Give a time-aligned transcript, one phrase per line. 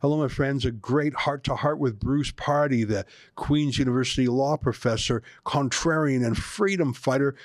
[0.00, 0.64] Hello, my friends.
[0.64, 3.04] A great heart to heart with Bruce Pardy, the
[3.34, 7.36] Queen's University law professor, contrarian, and freedom fighter.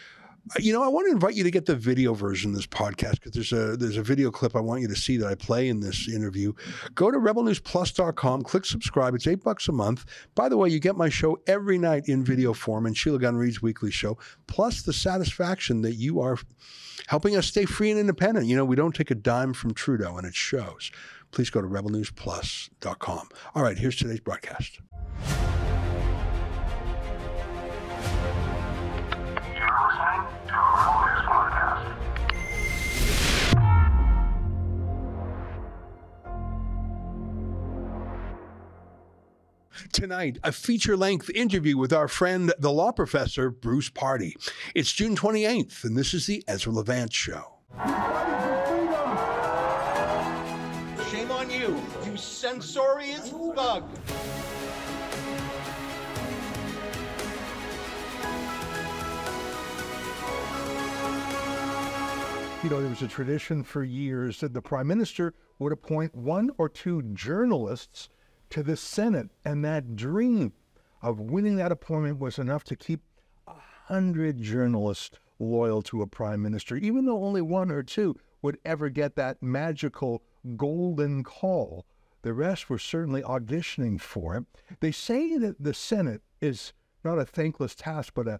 [0.52, 2.66] Uh, you know, I want to invite you to get the video version of this
[2.66, 5.36] podcast because there's a there's a video clip I want you to see that I
[5.36, 6.54] play in this interview.
[6.94, 9.16] Go to rebelnewsplus.com, click subscribe.
[9.16, 10.06] It's eight bucks a month.
[10.34, 13.36] By the way, you get my show every night in video form and Sheila Gunn
[13.36, 14.18] Reid's weekly show,
[14.48, 16.38] plus the satisfaction that you are
[17.08, 18.48] helping us stay free and independent.
[18.48, 20.90] You know, we don't take a dime from Trudeau, and it shows.
[21.36, 23.30] Please go to rebelnewsplus.com.
[23.56, 24.80] All right, here's today's broadcast.
[39.92, 44.36] Tonight, a feature length interview with our friend, the law professor, Bruce Pardy.
[44.74, 47.56] It's June 28th, and this is the Ezra Levant Show.
[52.62, 53.84] Censorious thug.
[62.64, 66.50] You know, there was a tradition for years that the prime minister would appoint one
[66.58, 68.10] or two journalists
[68.52, 70.54] to the Senate, and that dream
[71.02, 73.02] of winning that appointment was enough to keep
[73.48, 73.54] a
[73.88, 78.90] hundred journalists loyal to a prime minister, even though only one or two would ever
[78.90, 80.24] get that magical
[80.56, 81.86] golden call.
[82.26, 84.46] The rest were certainly auditioning for it.
[84.80, 86.74] They say that the Senate is
[87.04, 88.40] not a thankless task, but a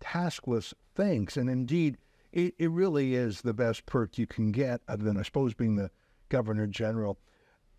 [0.00, 1.36] taskless thanks.
[1.36, 1.98] And indeed,
[2.32, 5.76] it, it really is the best perk you can get, other than, I suppose, being
[5.76, 5.90] the
[6.30, 7.18] governor general.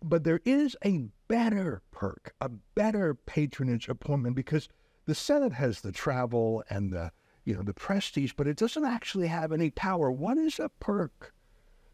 [0.00, 4.68] But there is a better perk, a better patronage appointment because
[5.06, 7.10] the Senate has the travel and the
[7.44, 10.12] you know the prestige, but it doesn't actually have any power.
[10.12, 11.34] What is a perk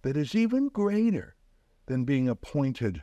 [0.02, 1.34] that is even greater
[1.86, 3.02] than being appointed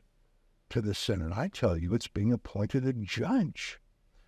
[0.71, 1.31] to the Senate?
[1.35, 3.79] I tell you, it's being appointed a judge,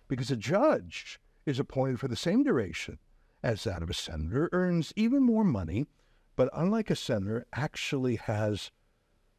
[0.08, 2.98] because a judge is appointed for the same duration
[3.42, 5.86] as that of a senator, earns even more money,
[6.34, 8.70] but unlike a senator, actually has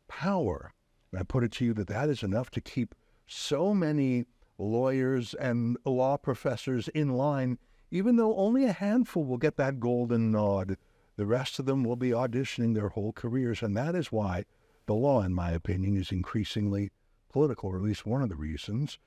[0.08, 0.74] power.
[1.12, 2.94] And I put it to you that that is enough to keep
[3.26, 4.26] so many
[4.60, 7.58] lawyers and law professors in line,
[7.90, 10.78] even though only a handful will get that golden nod.
[11.18, 13.64] The rest of them will be auditioning their whole careers.
[13.64, 14.46] And that is why
[14.86, 16.92] the law, in my opinion, is increasingly
[17.36, 18.98] political, or at least one of the reasons.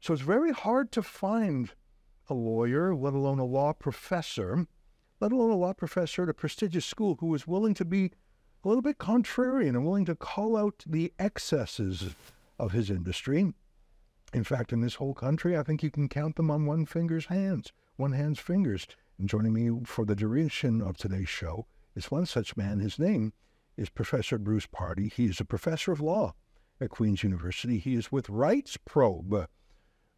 [0.00, 1.70] So it's very hard to find
[2.30, 4.66] a lawyer, let alone a law professor,
[5.20, 8.12] let alone a law professor at a prestigious school who is willing to be
[8.64, 12.14] a little bit contrarian and willing to call out the excesses
[12.58, 13.52] of his industry.
[14.32, 17.26] In fact, in this whole country, I think you can count them on one finger's
[17.26, 18.86] hands, one hand's fingers.
[19.18, 22.78] And joining me for the duration of today's show is one such man.
[22.78, 23.34] His name
[23.76, 25.12] is Professor Bruce Pardy.
[25.12, 26.32] He is a professor of law
[26.80, 27.78] at Queen's University.
[27.78, 29.48] He is with Rights Probe,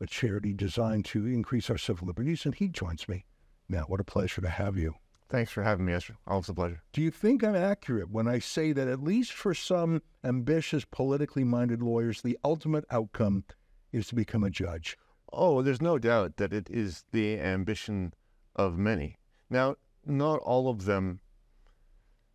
[0.00, 3.24] a charity designed to increase our civil liberties, and he joins me.
[3.68, 4.94] Now, what a pleasure to have you.
[5.28, 6.16] Thanks for having me, Ezra.
[6.26, 6.82] Always a pleasure.
[6.92, 11.44] Do you think I'm accurate when I say that, at least for some ambitious, politically
[11.44, 13.44] minded lawyers, the ultimate outcome
[13.92, 14.98] is to become a judge?
[15.32, 18.12] Oh, there's no doubt that it is the ambition
[18.56, 19.18] of many.
[19.48, 21.20] Now, not all of them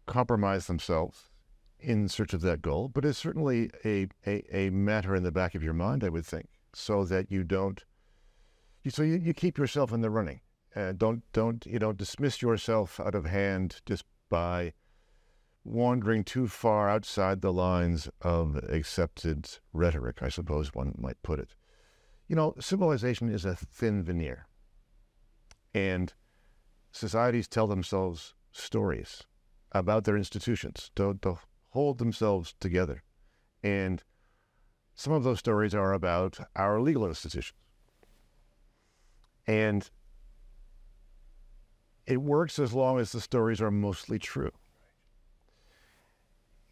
[0.05, 1.29] compromise themselves
[1.85, 5.55] in search of that goal, but it's certainly a, a, a matter in the back
[5.55, 7.83] of your mind, I would think, so that you don't,
[8.87, 10.41] so you, you keep yourself in the running.
[10.75, 14.73] Uh, don't don't you know dismiss yourself out of hand just by
[15.63, 21.55] wandering too far outside the lines of accepted rhetoric, I suppose one might put it.
[22.27, 24.47] You know, civilization is a thin veneer,
[25.73, 26.13] and
[26.91, 29.23] societies tell themselves stories
[29.71, 31.37] about their institutions to, to
[31.75, 33.03] hold themselves together,
[33.61, 34.01] and
[34.95, 37.53] some of those stories are about our legal institutions.
[39.45, 39.89] And
[42.07, 44.53] it works as long as the stories are mostly true.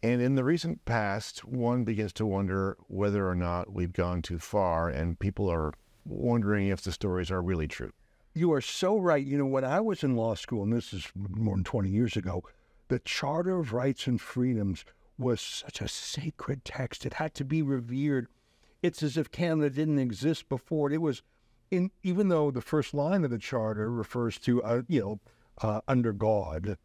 [0.02, 4.38] And in the recent past, one begins to wonder whether or not we've gone too
[4.38, 5.74] far, and people are
[6.06, 7.92] wondering if the stories are really true.
[8.34, 9.24] You are so right.
[9.24, 12.16] You know, when I was in law school, and this is more than 20 years
[12.16, 12.42] ago,
[12.88, 14.84] the Charter of Rights and Freedoms
[15.18, 17.06] was such a sacred text.
[17.06, 18.28] It had to be revered.
[18.82, 20.90] It's as if Canada didn't exist before.
[20.90, 21.22] It was
[21.70, 25.20] in, even though the first line of the charter refers to, uh, you know,
[25.62, 26.76] uh, under God,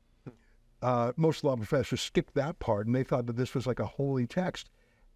[0.81, 3.85] uh, most law professors skipped that part and they thought that this was like a
[3.85, 4.69] holy text.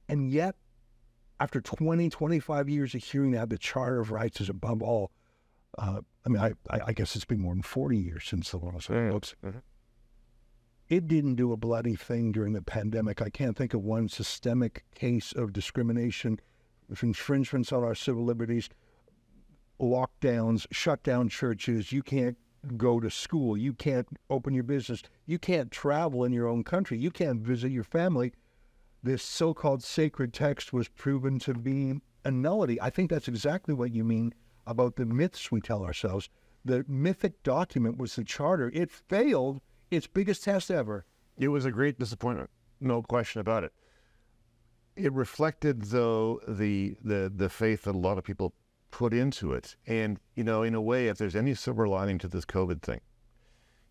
[0.09, 0.55] And yet,
[1.39, 5.11] after 20, 25 years of hearing that, the Charter of Rights is above all.
[5.77, 8.73] Uh, I mean, I, I, guess it's been more than 40 years since the law
[8.73, 9.09] mm-hmm.
[9.09, 9.35] books.
[9.43, 9.57] Mm-hmm.
[10.89, 13.21] It didn't do a bloody thing during the pandemic.
[13.21, 16.39] I can't think of one systemic case of discrimination,
[17.01, 18.69] infringements on our civil liberties,
[19.79, 21.91] lockdowns, shut down churches.
[21.91, 22.37] You can't
[22.77, 23.57] go to school.
[23.57, 25.03] You can't open your business.
[25.25, 26.97] You can't travel in your own country.
[26.97, 28.33] You can't visit your family.
[29.01, 32.79] This so called sacred text was proven to be a nullity.
[32.81, 34.33] I think that's exactly what you mean
[34.65, 36.29] about the myths we tell ourselves.
[36.63, 38.71] The mythic document was the charter.
[38.73, 39.59] It failed
[39.95, 41.05] its biggest test ever.
[41.37, 42.49] It was a great disappointment,
[42.79, 43.73] no question about it.
[44.95, 48.53] It reflected, though, the the the faith that a lot of people
[48.91, 49.75] put into it.
[49.87, 53.01] And you know, in a way, if there's any silver lining to this COVID thing,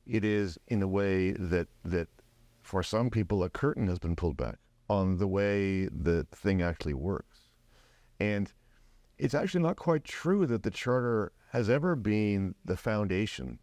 [0.06, 2.08] it is in a way that that
[2.62, 4.58] for some people a curtain has been pulled back
[4.88, 7.49] on the way the thing actually works.
[8.20, 8.52] And
[9.19, 13.58] it's actually not quite true that the charter has ever been the foundation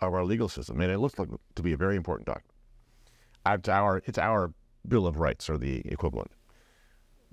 [0.00, 0.80] of our legal system.
[0.80, 2.54] And it looks like to be a very important document.
[3.46, 4.52] It's our, it's our
[4.86, 6.30] Bill of Rights or the equivalent.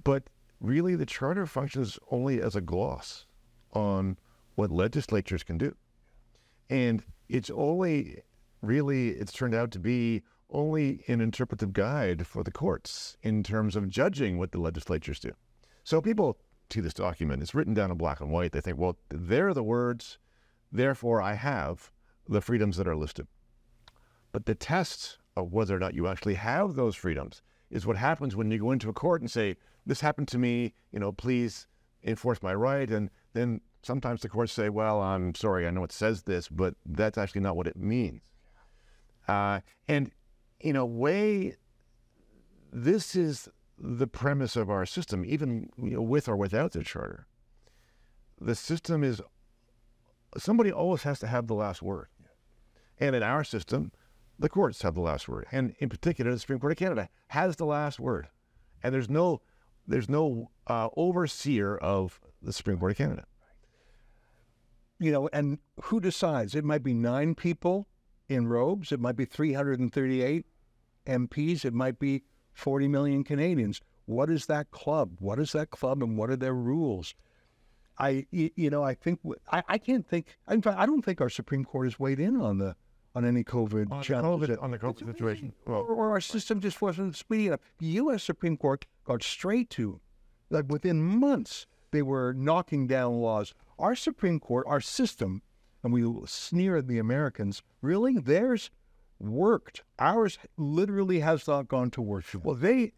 [0.04, 0.24] But
[0.60, 3.26] really, the charter functions only as a gloss
[3.74, 4.18] on
[4.56, 5.76] what legislatures can do.
[6.70, 8.22] And it's only
[8.62, 13.76] really, it's turned out to be only an interpretive guide for the courts in terms
[13.76, 15.32] of judging what the legislatures do.
[15.84, 16.38] So people
[16.72, 18.52] see this document, it's written down in black and white.
[18.52, 20.18] They think, well, they're the words,
[20.72, 21.92] therefore I have
[22.28, 23.28] the freedoms that are listed.
[24.32, 28.36] But the test of whether or not you actually have those freedoms is what happens
[28.36, 31.68] when you go into a court and say, this happened to me, you know, please
[32.04, 32.90] enforce my right.
[32.90, 36.76] And then sometimes the courts say, well, I'm sorry, I know it says this, but
[36.86, 38.24] that's actually not what it means.
[39.28, 40.12] Uh, and
[40.60, 41.56] in a way,
[42.72, 47.28] this is the premise of our system, even you know, with or without the charter.
[48.40, 49.22] The system is
[50.38, 52.08] somebody always has to have the last word.
[53.00, 53.92] And in our system,
[54.40, 55.46] the courts have the last word.
[55.52, 58.28] And in particular, the Supreme Court of Canada has the last word.
[58.84, 59.42] And there's no
[59.88, 63.26] there's no uh, overseer of the Supreme Court of Canada.
[65.00, 66.56] You know, and who decides?
[66.56, 67.88] It might be nine people
[68.28, 68.92] in robes.
[68.92, 70.46] It might be 338
[71.06, 71.66] MPs.
[71.66, 73.82] It might be 40 million Canadians.
[74.06, 75.18] What is that club?
[75.20, 77.14] What is that club and what are their rules?
[77.98, 79.20] I, you know, I think
[79.52, 80.38] I, I can't think.
[80.50, 82.76] In fact, I don't think our Supreme Court has weighed in on the
[83.16, 84.50] on any COVID on challenges.
[84.50, 85.54] COVID, on the COVID situation.
[85.66, 87.62] Well, or, or, our system just wasn't speedy enough.
[87.80, 88.24] The U.S.
[88.24, 90.00] Supreme Court got straight to,
[90.50, 93.54] like within months, they were knocking down laws.
[93.80, 95.42] Our Supreme Court, our system,
[95.84, 97.64] and we sneer at the Americans.
[97.82, 98.70] Really, theirs
[99.20, 99.84] worked.
[99.98, 102.26] Ours literally has not gone to work.
[102.44, 102.92] Well, they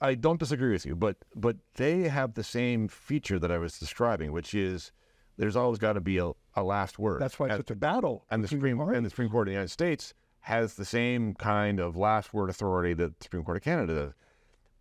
[0.00, 3.78] I don't disagree with you, but but they have the same feature that I was
[3.78, 4.92] describing, which is
[5.36, 7.20] there's always got to be a, a last word.
[7.20, 8.24] That's why it's such a battle.
[8.30, 8.96] And the Supreme Court.
[8.96, 12.50] and the Supreme Court of the United States has the same kind of last word
[12.50, 14.12] authority that the Supreme Court of Canada does.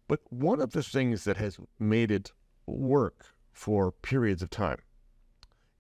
[0.08, 2.32] But one of the things that has made it
[2.66, 4.80] work for periods of time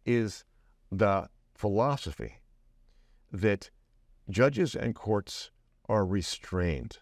[0.05, 0.43] is
[0.91, 2.35] the philosophy
[3.31, 3.69] that
[4.29, 5.51] judges and courts
[5.87, 6.99] are restrained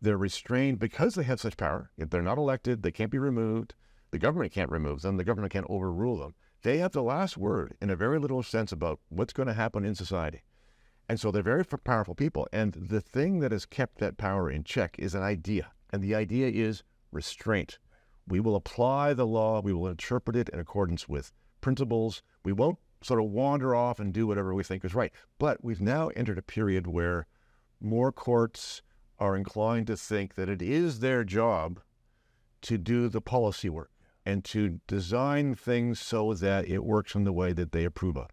[0.00, 1.90] they're restrained because they have such power.
[1.96, 3.74] If they're not elected, they can't be removed.
[4.10, 5.16] The government can't remove them.
[5.16, 6.34] The government can't overrule them.
[6.66, 9.84] They have the last word in a very little sense about what's going to happen
[9.84, 10.42] in society.
[11.08, 12.48] And so they're very powerful people.
[12.52, 15.70] And the thing that has kept that power in check is an idea.
[15.90, 16.82] And the idea is
[17.12, 17.78] restraint.
[18.26, 21.30] We will apply the law, we will interpret it in accordance with
[21.60, 22.24] principles.
[22.44, 25.12] We won't sort of wander off and do whatever we think is right.
[25.38, 27.28] But we've now entered a period where
[27.80, 28.82] more courts,
[29.20, 31.78] are inclined to think that it is their job
[32.62, 33.92] to do the policy work
[34.26, 38.28] and to design things so that it works in the way that they approve of.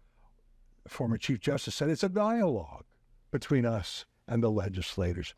[0.88, 2.84] Former Chief Justice said it's a dialogue
[3.30, 5.34] between us and the legislators.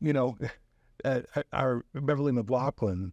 [0.00, 0.38] You know,
[1.52, 3.12] our Beverley McLachlin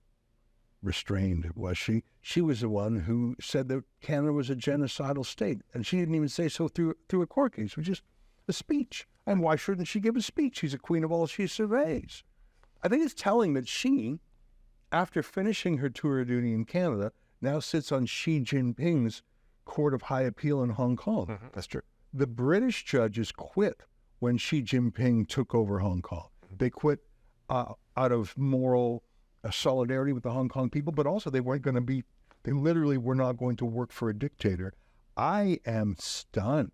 [0.83, 2.03] restrained, was she?
[2.21, 6.15] She was the one who said that Canada was a genocidal state, and she didn't
[6.15, 8.01] even say so through through a court case, which is
[8.47, 9.07] a speech.
[9.25, 10.59] And why shouldn't she give a speech?
[10.59, 12.23] She's a queen of all she surveys.
[12.83, 14.19] I think it's telling that she,
[14.93, 19.23] after finishing her tour of duty in Canada, now sits on Xi Jinping's
[19.65, 21.27] Court of High Appeal in Hong Kong.
[21.27, 21.47] Mm-hmm.
[21.51, 21.81] That's true.
[22.13, 23.81] The British judges quit
[24.19, 26.27] when Xi Jinping took over Hong Kong.
[26.45, 26.55] Mm-hmm.
[26.59, 26.99] They quit
[27.49, 29.03] uh, out of moral
[29.43, 32.03] uh, solidarity with the Hong Kong people, but also they weren't going to be,
[32.43, 34.73] they literally were not going to work for a dictator.
[35.17, 36.71] I am stunned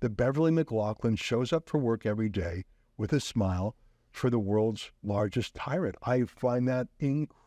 [0.00, 2.64] that Beverley McLachlin shows up for work every day
[2.96, 3.76] with a smile
[4.10, 5.96] for the world's largest tyrant.
[6.02, 7.41] I find that incredible.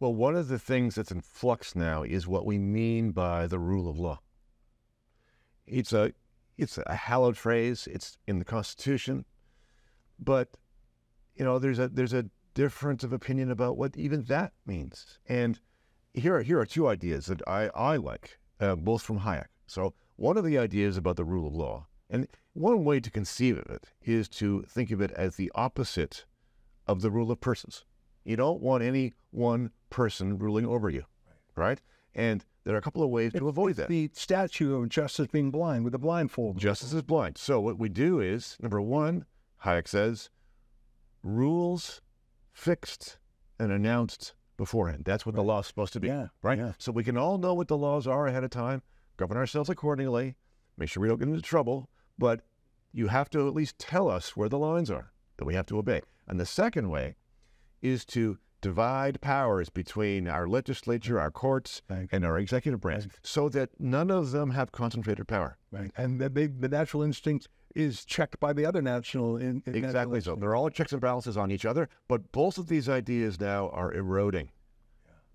[0.00, 3.58] Well, one of the things that's in flux now is what we mean by the
[3.58, 4.20] rule of law.
[5.66, 6.12] It's a
[6.56, 7.86] it's a hallowed phrase.
[7.90, 9.24] It's in the Constitution.
[10.18, 10.48] but
[11.36, 15.18] you know, there's a there's a difference of opinion about what even that means.
[15.28, 15.60] And
[16.14, 19.46] here are here are two ideas that I I like, uh, both from Hayek.
[19.66, 23.58] So one of the ideas about the rule of law, and one way to conceive
[23.58, 26.24] of it is to think of it as the opposite
[26.86, 27.84] of the rule of persons.
[28.28, 31.04] You don't want any one person ruling over you,
[31.56, 31.80] right?
[32.14, 33.88] And there are a couple of ways to avoid that.
[33.88, 36.58] The statue of justice being blind with a blindfold.
[36.58, 37.38] Justice is blind.
[37.38, 39.24] So what we do is number one,
[39.64, 40.28] Hayek says,
[41.22, 42.02] rules
[42.52, 43.16] fixed
[43.58, 45.04] and announced beforehand.
[45.06, 46.08] That's what the law is supposed to be.
[46.08, 46.58] Yeah, Right?
[46.58, 46.72] yeah.
[46.76, 48.82] So we can all know what the laws are ahead of time,
[49.16, 50.36] govern ourselves accordingly,
[50.76, 52.42] make sure we don't get into trouble, but
[52.92, 55.78] you have to at least tell us where the lines are that we have to
[55.78, 56.02] obey.
[56.26, 57.14] And the second way
[57.82, 63.70] is to divide powers between our legislature, our courts, and our executive branch so that
[63.78, 65.56] none of them have concentrated power.
[65.70, 65.90] Right.
[65.96, 69.36] And the, the, the natural instinct is checked by the other national.
[69.36, 70.34] In, in Exactly so.
[70.34, 73.92] They're all checks and balances on each other, but both of these ideas now are
[73.92, 74.50] eroding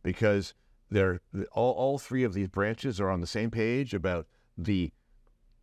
[0.01, 0.53] because
[0.91, 1.21] they're
[1.53, 4.91] all, all three of these branches are on the same page about the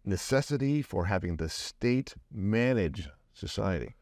[0.04, 3.96] necessity for having the state manage society.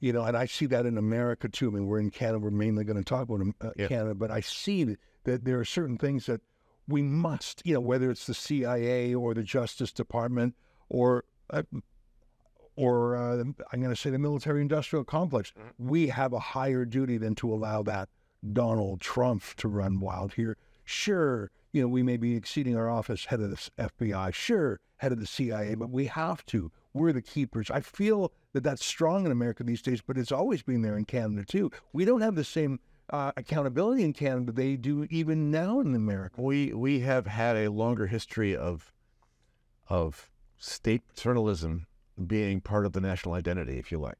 [0.00, 1.68] You know, and I see that in America too.
[1.68, 2.38] I mean, we're in Canada.
[2.38, 3.88] We're mainly going to talk about um, uh, Yeah.
[3.88, 6.40] Canada, but I see that, there are certain things that
[6.88, 10.54] we must, you know, whether it's the CIA or the Justice Department
[10.88, 11.62] or uh,
[12.76, 13.36] or uh,
[13.72, 17.82] I'm going to say the military-industrial complex, we have a higher duty than to allow
[17.82, 18.08] that
[18.52, 20.56] Donald Trump to run wild here.
[20.84, 25.12] Sure, you know, we may be exceeding our office, head of the FBI, sure, head
[25.12, 26.72] of the CIA, but we have to.
[26.94, 27.70] We're the keepers.
[27.70, 31.04] I feel that that's strong in America these days, but it's always been there in
[31.04, 31.70] Canada too.
[31.92, 32.80] We don't have the same
[33.10, 36.40] uh, accountability in Canada they do even now in America.
[36.40, 38.92] We we have had a longer history of
[39.88, 41.86] of state paternalism
[42.26, 44.18] being part of the national identity, if you like.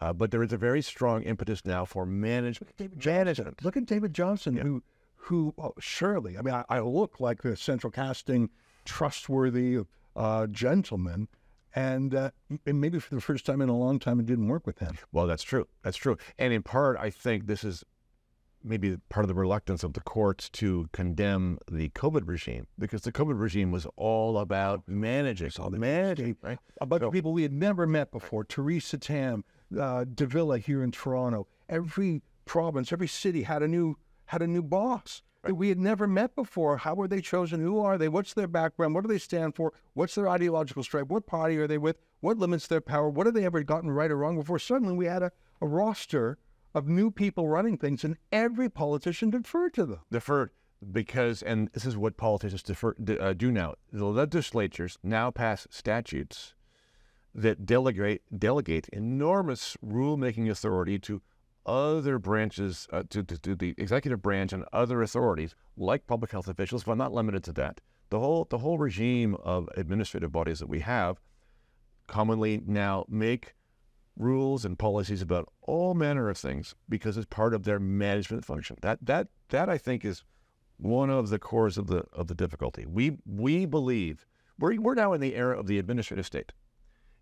[0.00, 2.72] Uh, but there is a very strong impetus now for management.
[3.04, 3.64] Management.
[3.64, 4.82] Look at David Johnston, who,
[5.16, 8.50] who oh, surely, I mean, I, I look like the central casting,
[8.84, 9.80] trustworthy
[10.14, 11.28] uh, gentleman,
[11.76, 12.30] and, uh,
[12.66, 14.96] and maybe for the first time in a long time, it didn't work with him.
[15.12, 15.68] Well, that's true.
[15.84, 16.16] That's true.
[16.38, 17.84] And in part, I think this is
[18.64, 23.12] maybe part of the reluctance of the courts to condemn the COVID regime because the
[23.12, 26.58] COVID regime was all about managing, all managing, right?
[26.80, 29.44] A bunch So- of people we had never met before, Theresa Tam,
[29.78, 31.46] uh, de Villa here in Toronto.
[31.68, 33.98] Every province, every city had a new
[34.30, 36.76] had a new boss that we had never met before.
[36.78, 37.60] How were they chosen?
[37.60, 38.08] Who are they?
[38.08, 38.94] What's their background?
[38.94, 39.72] What do they stand for?
[39.94, 41.08] What's their ideological stripe?
[41.08, 41.98] What party are they with?
[42.20, 43.08] What limits their power?
[43.08, 44.58] What have they ever gotten right or wrong before?
[44.58, 46.38] Suddenly we had a, a roster
[46.74, 50.00] of new people running things, and every politician deferred to them.
[50.10, 50.50] deferred
[50.92, 53.74] because, and this is what politicians defer, uh, do now.
[53.92, 56.54] The legislatures now pass statutes
[57.34, 61.20] that delegate delegate enormous rulemaking authority to
[61.66, 66.48] other branches, uh, to, to, to the executive branch and other authorities, like public health
[66.48, 67.80] officials, but not limited to that.
[68.08, 71.20] The whole the whole regime of administrative bodies that we have
[72.06, 73.54] commonly now make
[74.16, 78.76] rules and policies about all manner of things because it's part of their management function.
[78.80, 80.22] That that that I think is
[80.78, 82.86] one of the cores of the of the difficulty.
[82.86, 84.24] We we believe
[84.58, 86.52] we're we're now in the era of the administrative state,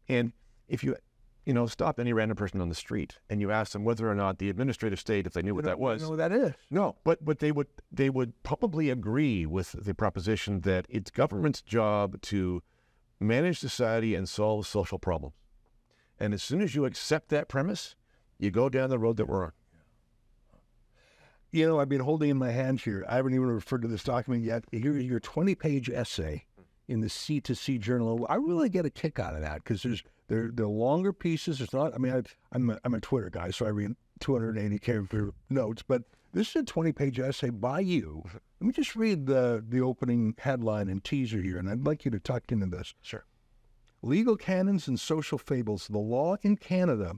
[0.09, 0.33] and
[0.69, 0.97] if you
[1.45, 4.15] you know stop any random person on the street and you ask them whether or
[4.15, 6.53] not the administrative state, if they knew what that was, know what that is?
[6.71, 11.63] no, but but they would they would probably agree with the proposition that it's government's
[11.63, 12.63] job to
[13.21, 15.35] manage society and solve social problems.
[16.19, 17.97] And as soon as you accept that premise,
[18.39, 19.53] you go down the road that we're on.
[21.51, 23.05] You know, I've been holding in my hand here.
[23.09, 24.65] I haven't even referred to this document yet.
[24.73, 26.47] Here is your 20 page essay
[26.89, 28.27] in the C2C journal.
[28.29, 31.61] I really get a kick out of that because there's they're, they're longer pieces.
[31.61, 32.23] It's not, I mean, I,
[32.53, 36.57] I'm, a, I'm a Twitter guy, so I read 280 character notes, but this is
[36.57, 38.25] a 20 page essay by you.
[38.61, 42.11] Let me just read the, the opening headline and teaser here, and I'd like you
[42.11, 42.95] to tuck into this.
[43.03, 43.25] Sure.
[44.03, 45.89] Legal canons and social fables.
[45.89, 47.15] The law in Canada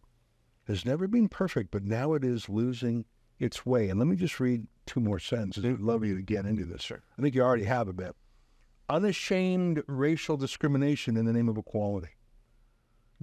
[0.66, 3.04] has never been perfect, but now it is losing
[3.38, 3.88] its way.
[3.88, 5.64] And let me just read two more sentences.
[5.64, 6.82] I'd love you to get into this.
[6.82, 7.02] Sure.
[7.18, 8.14] I think you already have a bit.
[8.88, 12.10] Unashamed racial discrimination in the name of equality.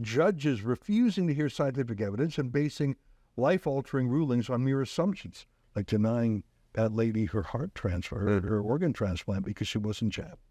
[0.01, 2.97] Judges refusing to hear scientific evidence and basing
[3.37, 6.43] life altering rulings on mere assumptions, like denying
[6.73, 8.47] that lady her heart transfer, her, mm-hmm.
[8.47, 10.41] her organ transplant because she wasn't jabbed.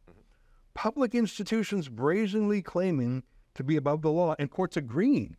[0.75, 3.23] Public institutions brazenly claiming
[3.55, 5.37] to be above the law and courts agreeing.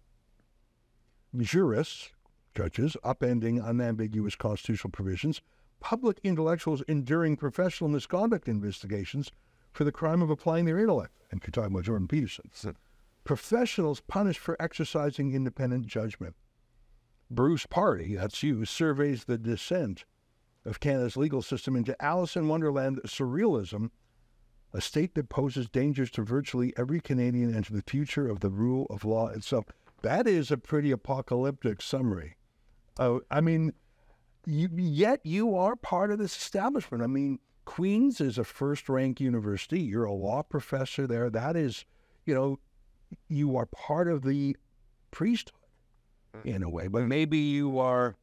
[1.36, 2.12] Jurists,
[2.53, 5.42] judges, upending unambiguous constitutional provisions.
[5.80, 9.32] Public intellectuals enduring professional misconduct investigations
[9.74, 11.13] for the crime of applying their intellect.
[11.32, 12.50] And you're talking about Jordan Peterson.
[13.24, 16.36] professionals punished for exercising independent judgment.
[17.32, 20.06] Bruce Pardy, that's you, surveys the descent
[20.65, 23.89] of Canada's legal system into Alice in Wonderland surrealism,
[24.74, 28.50] a state that poses dangers to virtually every Canadian and to the future of the
[28.50, 29.65] rule of law itself.
[30.01, 32.36] That is a pretty apocalyptic summary.
[33.00, 33.74] Uh, I mean,
[34.46, 37.03] you, yet you are part of this establishment.
[37.03, 39.79] I mean, Queens is a first rank university.
[39.79, 41.29] You're a law professor there.
[41.29, 41.86] That is,
[42.25, 42.60] you know,
[43.27, 44.58] you are part of the
[45.12, 45.55] priesthood
[46.43, 48.15] in a way, but maybe you are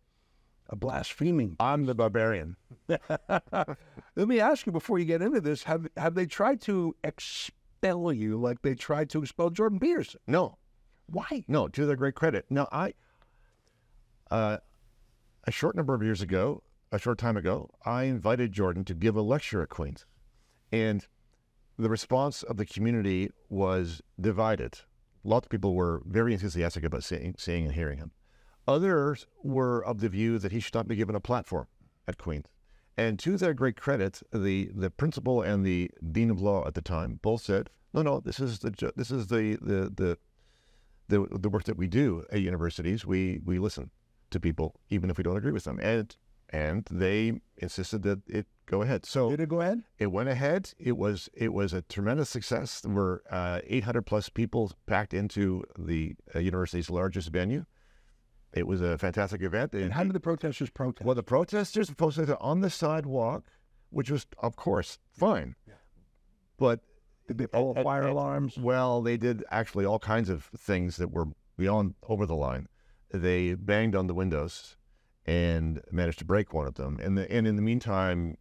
[0.69, 1.57] a blaspheming.
[1.61, 2.57] I'm the barbarian.
[2.89, 3.77] Let
[4.17, 8.37] me ask you before you get into this: Have have they tried to expel you
[8.41, 10.21] like they tried to expel Jordan Peterson?
[10.27, 10.59] No,
[11.07, 11.45] Why?
[11.49, 12.47] no, to their great credit.
[12.51, 12.95] No, I,
[14.31, 14.59] uh,
[15.45, 19.17] a short number of years ago, a short time ago, I invited Jordan to give
[19.17, 20.07] a lecture at Queen's.
[20.73, 21.07] And
[21.79, 24.81] the response of the community was divided.
[25.23, 28.13] Lots of people were very enthusiastic about seeing, seeing and hearing him.
[28.67, 31.67] Others were of the view that he should not be given a platform
[32.07, 32.47] at Queen's.
[32.97, 36.83] And to their great credit, the, the principal and the dean of law at the
[36.83, 40.19] time both said, "No, no, this is the this is the the the
[41.09, 43.07] the, the work that we do at universities.
[43.07, 43.91] We we listen
[44.31, 46.15] to people even if we don't agree with them." And
[46.51, 49.05] and they insisted that it go ahead.
[49.07, 49.83] So Did it go ahead?
[49.99, 50.73] it went ahead.
[50.79, 52.81] It was it was a tremendous success.
[52.81, 57.65] There were uh, 800 plus people packed into the uh, university's largest venue.
[58.53, 59.75] It was a fantastic event.
[59.75, 61.07] And how did the protesters protest?
[61.07, 63.45] well, the protesters protested on the sidewalk,
[63.91, 65.55] which was, of course, fine.
[66.59, 66.81] But
[67.29, 68.59] did they follow at- fire at- alarms?
[68.59, 71.27] well, they did actually all kinds of things that were
[71.57, 72.67] beyond over the line.
[73.13, 74.77] They banged on the windows
[75.31, 76.99] and managed to break one of them.
[77.01, 78.37] And the, and in the meantime,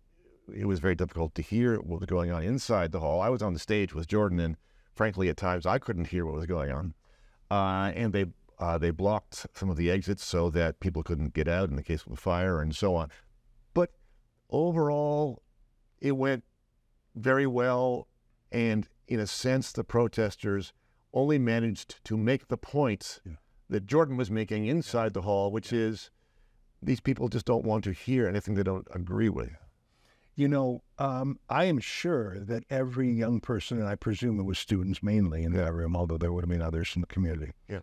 [0.51, 3.21] it was very difficult to hear what was going on inside the hall.
[3.21, 4.57] I was on the stage with Jordan, and
[4.95, 6.95] frankly, at times I couldn't hear what was going on.
[7.51, 8.25] Uh, and they
[8.57, 11.83] uh, they blocked some of the exits so that people couldn't get out in the
[11.83, 13.09] case of a fire and so on.
[13.73, 13.91] But
[14.49, 15.43] overall,
[16.01, 16.43] it went
[17.15, 18.07] very well.
[18.51, 20.73] And in a sense, the protesters
[21.13, 23.33] only managed to make the point Yeah.
[23.69, 26.09] that Jordan was making inside the hall, which is
[26.81, 29.51] these people just don't want to hear anything they don't agree with.
[30.35, 34.57] You know, um, I am sure that every young person, and I presume it was
[34.57, 37.51] students mainly in that room, although there would have been others in the community.
[37.67, 37.79] Yeah.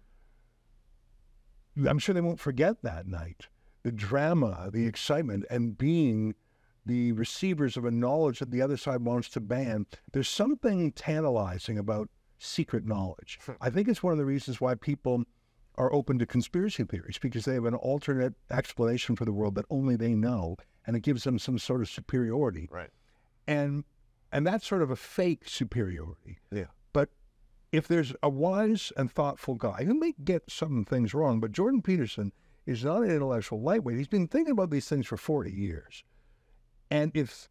[1.86, 3.48] I'm sure they won't forget that night.
[3.82, 6.34] The drama, the excitement, and being
[6.86, 9.86] the receivers of a knowledge that the other side wants to ban.
[10.12, 13.38] There's something tantalizing about secret knowledge.
[13.60, 15.24] I think it's one of the reasons why people
[15.78, 19.66] are open to conspiracy theories because they have an alternate explanation for the world that
[19.70, 22.68] only they know, and it gives them some sort of superiority.
[22.70, 22.90] Right.
[23.46, 23.84] And
[24.32, 26.38] and that's sort of a fake superiority.
[26.50, 26.66] Yeah.
[26.92, 27.10] But
[27.72, 31.82] if there's a wise and thoughtful guy who may get some things wrong, but Jordan
[31.82, 32.32] Peterson
[32.66, 33.96] is not an intellectual lightweight.
[33.96, 36.02] He's been thinking about these things for 40 years.
[36.90, 37.48] And if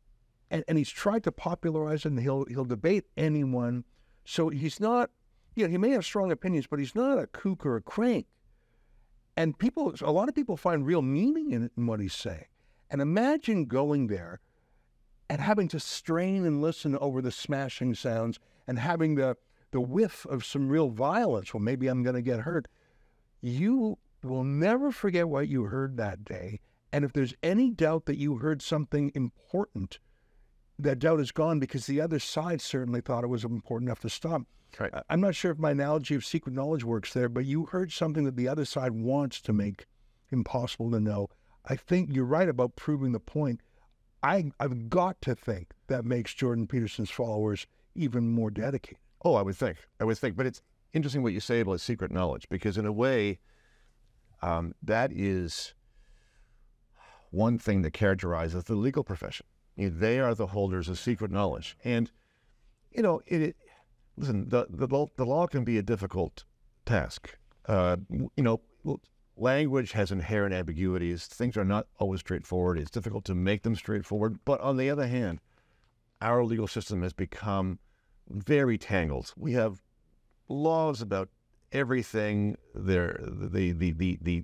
[0.51, 3.85] and, and he's tried to popularize it and he'll he'll debate anyone.
[4.25, 5.09] So he's not
[5.55, 8.27] you know, he may have strong opinions, but he's not a kook or a crank.
[9.37, 12.45] And people a lot of people find real meaning in, in what he's saying.
[12.89, 14.39] And imagine going there
[15.29, 19.37] and having to strain and listen over the smashing sounds and having the
[19.71, 21.53] the whiff of some real violence.
[21.53, 22.67] Well, maybe I'm going to get hurt.
[23.41, 26.59] You will never forget what you heard that day.
[26.93, 29.99] And if there's any doubt that you heard something important,
[30.79, 34.09] that doubt is gone because the other side certainly thought it was important enough to
[34.09, 34.43] stop.
[34.79, 34.91] Right.
[35.09, 38.25] I'm not sure if my analogy of secret knowledge works there, but you heard something
[38.25, 39.85] that the other side wants to make
[40.31, 41.29] impossible to know.
[41.65, 43.61] I think you're right about proving the point.
[44.21, 48.99] I, I've got to think that makes Jordan Peterson's followers even more dedicated.
[49.23, 49.77] Oh, I would think.
[49.99, 50.35] I would think.
[50.35, 50.61] But it's
[50.93, 53.39] interesting what you say about secret knowledge, because in a way,
[54.41, 55.73] um, that is
[57.31, 59.45] one thing that characterizes the legal profession.
[59.75, 61.77] You know, they are the holders of secret knowledge.
[61.83, 62.11] And,
[62.91, 63.55] you know, it, it
[64.17, 66.45] listen, the, the, law- the law can be a difficult
[66.85, 67.37] task.
[67.67, 68.61] Uh, you know,
[69.37, 71.25] language has inherent ambiguities.
[71.25, 72.77] Things are not always straightforward.
[72.77, 74.39] It's difficult to make them straightforward.
[74.45, 75.39] But on the other hand,
[76.21, 77.79] our legal system has become
[78.29, 79.33] very tangled.
[79.35, 79.81] We have
[80.47, 81.29] laws about
[81.71, 82.57] everything.
[82.73, 84.43] There, the the the the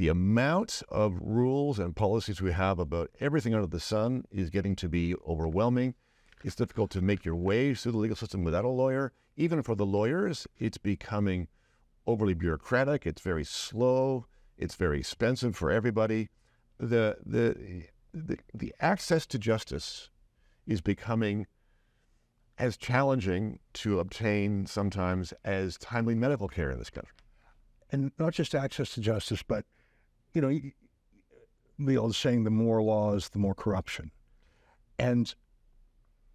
[0.00, 4.74] the amount of rules and policies we have about everything under the sun is getting
[4.74, 5.94] to be overwhelming.
[6.42, 9.12] It's difficult to make your way through the legal system without a lawyer.
[9.36, 11.48] Even for the lawyers, it's becoming
[12.06, 13.04] overly bureaucratic.
[13.04, 14.24] It's very slow.
[14.56, 16.30] It's very expensive for everybody.
[16.78, 17.84] The the
[18.14, 20.08] the, the access to justice
[20.66, 21.46] is becoming
[22.56, 27.18] as challenging to obtain sometimes as timely medical care in this country.
[27.90, 29.66] and not just access to justice, but
[30.34, 30.60] you know,
[31.78, 34.10] the old saying, "The more laws, the more corruption."
[34.98, 35.34] And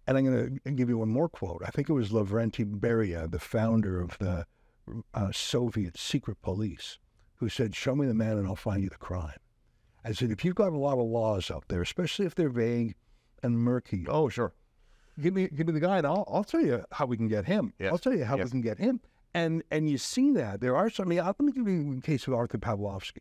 [0.06, 1.62] and I'm going to give you one more quote.
[1.66, 4.46] I think it was Lavrenti Beria, the founder of the
[5.14, 6.98] uh, Soviet secret police,
[7.36, 9.38] who said, "Show me the man, and I'll find you the crime."
[10.04, 12.94] I said, if you've got a lot of laws out there, especially if they're vague
[13.42, 14.52] and murky, Oh, sure.
[15.20, 17.44] give me give me the guy and I'll I'll tell you how we can get
[17.46, 17.72] him.
[17.80, 17.90] Yes.
[17.90, 18.44] I'll tell you how Yes.
[18.44, 19.00] we can get him.
[19.34, 21.06] And and you see that there are some.
[21.06, 23.18] I mean, let me give you a case of Artur Pawlowski.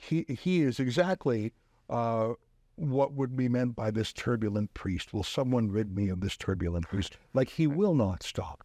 [0.00, 1.52] He he is exactly
[1.90, 2.32] uh,
[2.76, 5.12] what would be meant by this turbulent priest.
[5.12, 7.18] Will someone rid me of this turbulent priest?
[7.34, 8.64] Like he will not stop.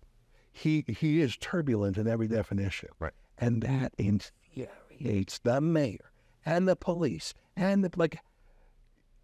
[0.54, 2.90] He he is turbulent in every definition.
[3.00, 3.12] Right.
[3.38, 6.12] And that infuriates the mayor
[6.46, 8.20] and the police and the like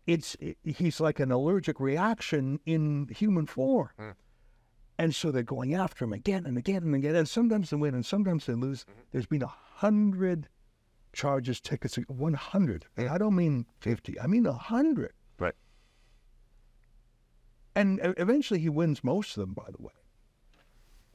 [0.06, 4.15] it's he's like an allergic reaction in human form.
[4.97, 7.15] And so they're going after him again and again and again.
[7.15, 8.86] And sometimes they win and sometimes they lose.
[9.12, 10.50] There's been a hundred
[11.13, 12.86] charges, tickets, one hundred.
[12.97, 14.19] And I don't mean fifty.
[14.19, 15.13] I mean a hundred.
[15.39, 15.56] Right.
[17.76, 19.93] And eventually he wins most of them, by the way.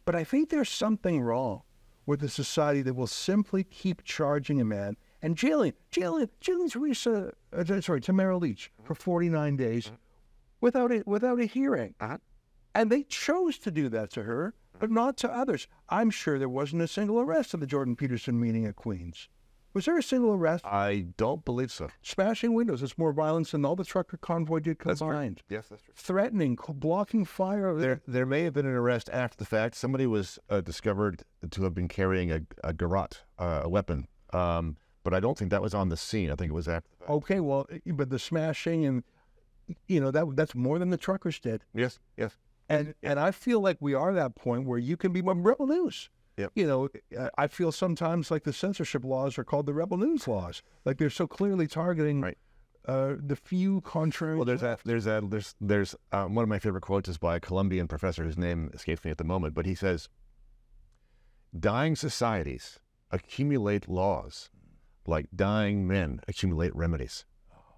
[0.04, 1.62] But I think there's something wrong
[2.06, 7.32] with a society that will simply keep charging a man and jailing, jailing, jailing Teresa,
[7.52, 9.90] uh, sorry, Tamara Lich for 49 days
[10.61, 11.94] without a, without a hearing.
[12.00, 12.18] Uh-huh.
[12.74, 15.66] And they chose to do that to her, but not to others.
[15.88, 19.28] I'm sure there wasn't a single arrest at the Jordan Peterson meeting at Queens.
[19.77, 20.65] Was there a single arrest?
[20.65, 21.91] I don't believe so.
[22.01, 22.83] Smashing windows.
[22.83, 25.43] It's more violence than all the trucker convoy did That's combined.
[25.51, 25.93] Yes, that's true.
[25.95, 27.75] Threatening, blocking fire.
[27.75, 29.75] There, there may have been an arrest after the fact.
[29.75, 34.09] Somebody was uh, discovered to have been carrying a, a garrote, uh, a weapon.
[34.33, 36.31] Um, but I don't think that was on the scene.
[36.31, 37.11] I think it was after the fact.
[37.11, 39.05] Okay, well, but the smashing and
[39.89, 41.65] you know that that's more than the truckers did.
[41.75, 42.39] Yes, yes.
[42.71, 46.09] And and I feel like we are that point where you can be rebel news.
[46.37, 46.53] Yep.
[46.55, 46.88] You know,
[47.38, 50.62] I feel sometimes like the censorship laws are called the rebel news laws.
[50.85, 52.37] Like they're so clearly targeting Right.
[52.87, 54.37] uh, the few contrary.
[54.37, 54.81] Well, there's that.
[54.85, 55.31] There's that.
[55.31, 58.70] There's there's um, one of my favorite quotes is by a Colombian professor whose name
[58.75, 60.09] escapes me at the moment, but he says,
[61.59, 64.51] "Dying societies accumulate laws,
[65.07, 67.25] like dying men accumulate remedies."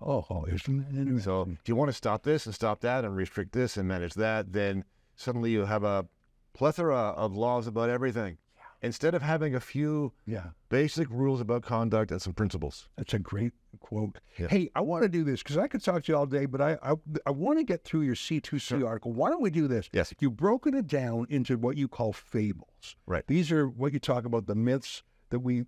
[0.00, 1.20] Oh, oh isn't?
[1.20, 4.14] So if you want to stop this and stop that and restrict this and manage
[4.14, 4.84] that, then
[5.16, 6.06] suddenly you have a
[6.54, 8.38] plethora of laws about everything.
[8.80, 12.88] Instead of having a few yeah, basic rules about conduct and some principles.
[12.96, 14.18] that's a great quote.
[14.38, 14.46] Yeah.
[14.48, 16.60] Hey, I want to do this because I could talk to you all day, but
[16.60, 16.94] I I,
[17.26, 19.12] I want to get through your C2C article.
[19.12, 19.88] Why don't we do this?
[19.92, 20.14] Yes.
[20.20, 22.96] You've broken it down into what you call fables.
[23.06, 23.26] Right.
[23.26, 25.64] These are what you talk about the myths that we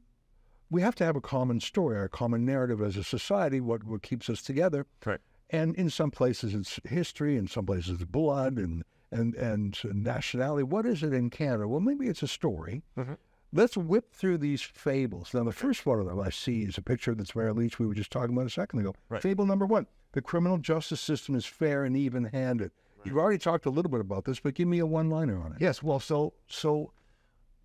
[0.71, 4.03] we have to have a common story, our common narrative as a society, what what
[4.03, 4.87] keeps us together.
[5.05, 5.21] Right.
[5.51, 10.63] And in some places it's history, in some places it's blood and and and nationality.
[10.63, 11.69] What is it in Canada?
[11.69, 12.83] Well, maybe it's a story.
[12.97, 13.17] Mhm.
[13.53, 15.35] Let's whip through these fables.
[15.35, 17.87] Now, the first one of them I see is a picture that's Mary Leach we
[17.87, 18.95] were just talking about a second ago.
[19.09, 19.21] Right.
[19.21, 22.71] Fable number one: the criminal justice system is fair and even-handed.
[23.03, 25.59] You've already talked a little bit about this, but give me a one-liner on it.
[25.61, 26.93] Yes, well, so so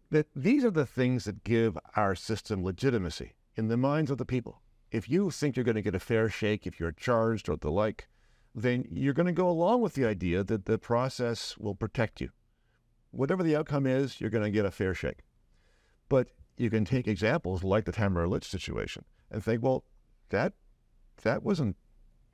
[0.09, 4.25] that these are the things that give our system legitimacy in the minds of the
[4.25, 4.61] people.
[4.91, 7.69] If you think you're going to get a fair shake if you're charged or the
[7.69, 8.07] like,
[8.55, 12.29] then you're going to go along with the idea that the process will protect you.
[13.11, 15.19] Whatever the outcome is, you're going to get a fair shake.
[16.07, 19.83] But you can take examples like the Tamara Lich situation and think, well,
[20.29, 20.53] that
[21.23, 21.75] that wasn't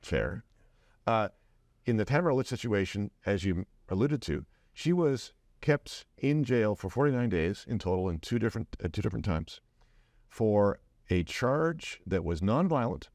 [0.01, 0.43] fair.
[1.07, 1.29] Uh,
[1.85, 6.89] in the Tamara Lich situation, as you alluded to, she was kept in jail for
[6.89, 9.61] 49 days in total in two different at two different times
[10.29, 10.79] for
[11.09, 13.09] a charge that was nonviolent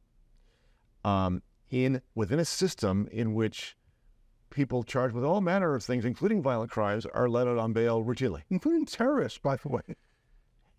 [1.04, 3.76] um, in within a system in which
[4.50, 8.04] people charged with all manner of things, including violent crimes, are let out on bail
[8.04, 8.42] routinely.
[8.50, 9.82] including terrorists, by the way.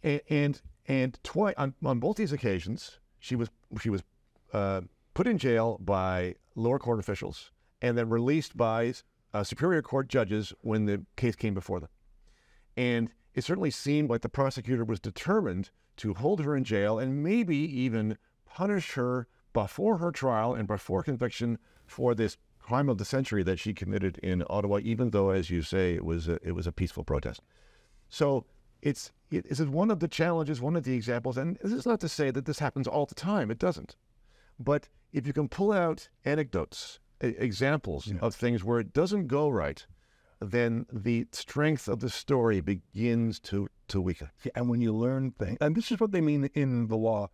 [0.03, 3.49] And and, and twice on, on both these occasions, she was
[3.81, 4.03] she was
[4.53, 4.81] uh,
[5.13, 8.93] put in jail by lower court officials and then released by
[9.33, 11.89] uh, superior court judges when the case came before them.
[12.75, 17.23] And it certainly seemed like the prosecutor was determined to hold her in jail and
[17.23, 23.05] maybe even punish her before her trial and before conviction for this crime of the
[23.05, 26.51] century that she committed in Ottawa, even though, as you say, it was a, it
[26.51, 27.41] was a peaceful protest.
[28.07, 28.45] So
[28.83, 31.99] it's it is one of the challenges, one of the examples, and this is not
[32.01, 33.49] to say that this happens all the time.
[33.49, 33.95] It doesn't.
[34.59, 39.49] But if you can pull out anecdotes, e- examples of things where it doesn't go
[39.49, 39.83] right,
[40.39, 44.29] then the strength of the story begins to to weaken.
[44.43, 47.31] Yeah, And when you learn things, and this is what they mean in the law,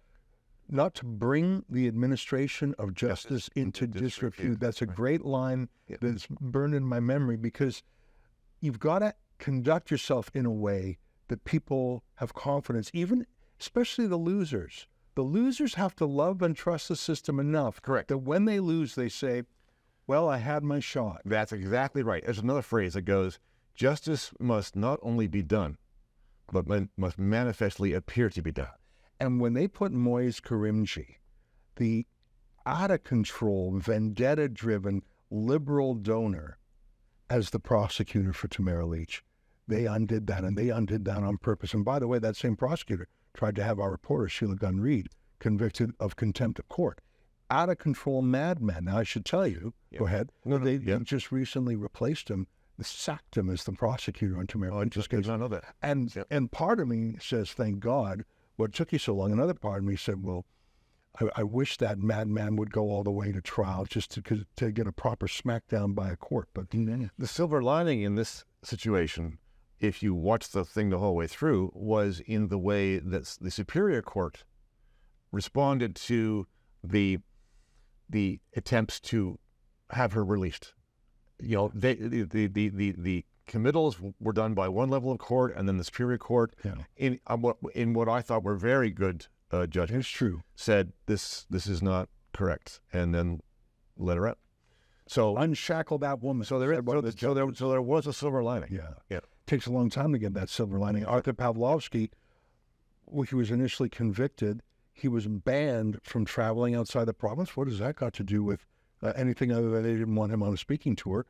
[0.69, 4.59] not to bring the administration of justice into disrepute.
[4.59, 5.69] That's a great line
[6.01, 7.83] that's burned in my memory because
[8.59, 10.97] you've got to conduct yourself in a way
[11.27, 13.25] that people have confidence, even
[13.59, 14.87] especially the losers.
[15.15, 18.07] The losers have to love and trust the system enough Correct.
[18.07, 19.43] that when they lose, they say,
[20.07, 21.21] Well, I had my shot.
[21.23, 22.23] That's exactly right.
[22.23, 23.37] There's another phrase that goes,
[23.75, 25.77] justice must not only be done,
[26.51, 28.67] but must manifestly appear to be done.
[29.19, 31.15] And when they put Moiz Karimjee,
[31.75, 32.05] the
[32.65, 36.57] out of control, vendetta driven liberal donor,
[37.29, 39.23] as the prosecutor for Tamara Lich,
[39.67, 41.73] they undid that and they undid that on purpose.
[41.73, 45.09] And by the way, that same prosecutor tried to have our reporter, Sheila Gunn Reid,
[45.39, 46.99] convicted of contempt of court.
[47.49, 48.85] Out of control madman.
[48.85, 50.99] Now, I should tell you, go ahead, No, no, they yeah.
[51.03, 52.47] just recently replaced him,
[52.81, 55.27] sacked him as the prosecutor on Tamara Oh, I Lich's just case.
[55.27, 55.75] not know that.
[55.81, 56.27] And Yep.
[56.29, 59.31] and part of me says, thank God, what took you so long?
[59.31, 60.45] Another part of me said, well,
[61.19, 64.71] I, I wish that madman would go all the way to trial just to to
[64.71, 66.49] get a proper smackdown by a court.
[66.53, 69.37] But mm, The silver lining in this situation,
[69.79, 73.51] if you watch the thing the whole way through, was in the way that the
[73.51, 74.43] Superior Court
[75.31, 76.47] responded to
[76.83, 77.19] the
[78.09, 79.39] the attempts to
[79.91, 80.73] have her released.
[81.39, 85.19] You know, they, the, the, the, the, the committals were done by one level of
[85.19, 86.75] court, and then the Superior Court, Yeah.
[86.97, 90.41] in, um, what, in what I thought were very good uh, judgments, it's true.
[90.55, 93.41] said this this is not correct, and then
[93.97, 94.39] let her out.
[95.07, 96.45] So Unshackle that woman.
[96.45, 98.69] so there, is, so, the so there, so there was a silver lining.
[98.71, 98.93] Yeah.
[99.09, 99.19] Yeah.
[99.45, 101.05] Takes a long time to get that silver lining.
[101.05, 102.09] Artur Pawlowski,
[103.05, 104.61] well, he was initially convicted.
[104.93, 107.57] He was banned from traveling outside the province.
[107.57, 108.65] What does that got to do with
[109.01, 111.25] uh, anything other than they didn't want him on a speaking tour?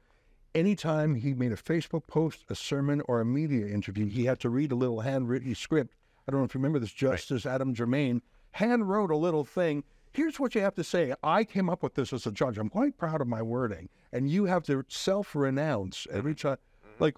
[0.56, 4.50] Anytime he made a Facebook post, a sermon, or a media interview, he had to
[4.50, 5.96] read a little handwritten script.
[6.28, 6.92] I don't know if you remember this.
[6.92, 9.84] Justice Adam Germain hand wrote a little thing.
[10.12, 11.13] Here's what you have to say.
[11.24, 12.60] I came up with this as a judge.
[12.60, 13.89] I'm quite proud of my wording.
[14.12, 16.50] And you have to self renounce every mm-hmm.
[16.50, 16.58] time.
[17.00, 17.18] Like,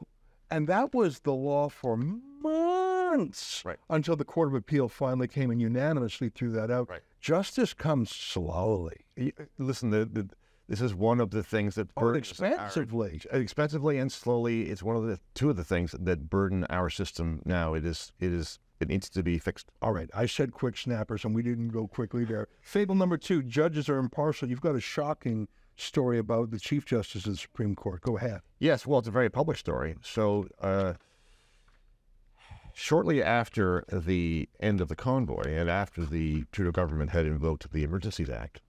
[0.50, 3.78] and that was the law for months Right.
[3.90, 6.90] until the Court of Appeal finally came and unanimously threw that out.
[6.90, 7.02] Right.
[7.20, 9.06] Justice comes slowly,
[9.58, 10.30] Listen, the, the,
[10.68, 13.22] this is one of the things that oh, burdens our- expensively.
[13.32, 14.70] expensively and slowly.
[14.70, 17.74] It's one of the two of the things that burden our system now.
[17.74, 19.72] It is it is it needs to be fixed.
[19.82, 22.48] All right, I said quick snappers, and we didn't go quickly there.
[22.62, 24.50] Fable number two: judges are impartial.
[24.50, 25.48] You've got a shocking
[25.78, 28.02] story about the Chief Justice of the Supreme Court.
[28.02, 28.42] Go ahead.
[28.60, 29.96] Yes, well, it's a very public story.
[30.02, 30.94] So, uh,
[32.74, 37.84] shortly after the end of the convoy and after the Trudeau government had invoked the
[37.84, 38.62] Emergencies Act,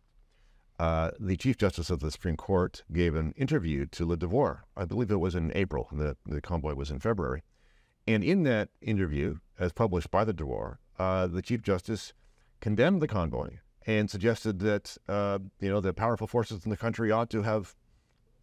[0.78, 4.64] uh, the Chief Justice of the Supreme Court gave an interview to Le Devoir.
[4.76, 5.88] I believe it was in April.
[5.92, 7.42] The, the convoy was in February.
[8.06, 12.12] And in that interview, as published by the Devoir, uh, the Chief Justice
[12.60, 17.10] condemned the convoy and suggested that uh, you know the powerful forces in the country
[17.10, 17.74] ought to have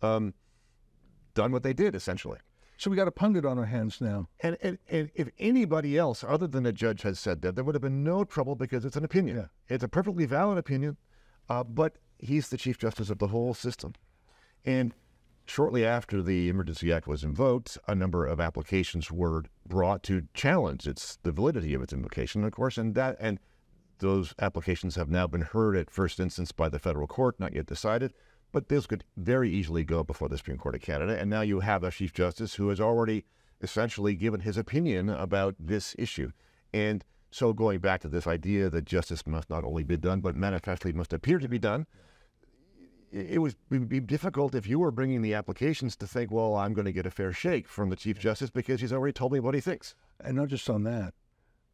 [0.01, 0.33] um,
[1.33, 2.39] done what they did essentially.
[2.77, 4.27] So we got a pundit on our hands now.
[4.41, 7.75] And, and, and if anybody else other than a judge had said that, there would
[7.75, 9.37] have been no trouble because it's an opinion.
[9.37, 9.45] Yeah.
[9.69, 10.97] It's a perfectly valid opinion,
[11.49, 13.93] uh, but he's the Chief Justice of the whole system.
[14.65, 14.93] And
[15.45, 20.87] shortly after the Emergency Act was invoked, a number of applications were brought to challenge
[20.87, 23.39] its the validity of its invocation, of course, and that and
[23.99, 27.65] those applications have now been heard at first instance by the federal court, not yet
[27.65, 28.13] decided.
[28.51, 31.17] But this could very easily go before the Supreme Court of Canada.
[31.17, 33.25] And now you have a Chief Justice who has already
[33.61, 36.31] essentially given his opinion about this issue.
[36.73, 40.35] And so going back to this idea that justice must not only be done, but
[40.35, 41.87] manifestly must appear to be done,
[43.13, 46.85] it was be difficult if you were bringing the applications to think, well, I'm going
[46.85, 49.53] to get a fair shake from the Chief Justice because he's already told me what
[49.53, 49.93] he thinks.
[50.19, 51.13] And not just on that,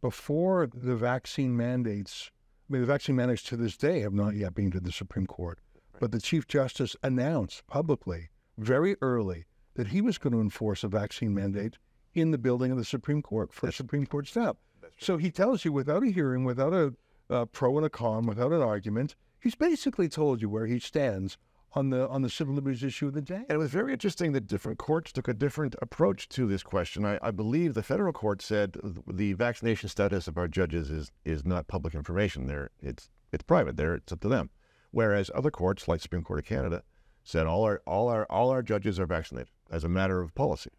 [0.02, 2.30] before the vaccine mandates,
[2.70, 5.28] I mean, the vaccine mandates to this day have not yet been to the Supreme
[5.28, 5.60] Court.
[6.00, 10.90] But the Chief Justice announced publicly, very early, that he was going to enforce a
[10.90, 11.78] vaccine mandate
[12.14, 14.58] in the building of the Supreme Court for Supreme Court staff.
[14.98, 16.94] So he tells you without a hearing, without a
[17.30, 21.38] uh, pro and a con, without an argument, he's basically told you where he stands
[21.74, 23.36] on the on the civil liberties issue of the day.
[23.48, 27.06] And it was very interesting that different courts took a different approach to this question.
[27.06, 31.46] I, I believe the federal court said the vaccination status of our judges is, is
[31.46, 32.48] not public information.
[32.48, 33.78] They're, it's it's private.
[33.78, 34.50] There, it's up to them.
[34.92, 36.84] Whereas other courts, like Supreme Court of Canada,
[37.24, 40.72] said all our all our all our judges are vaccinated as a matter of policy.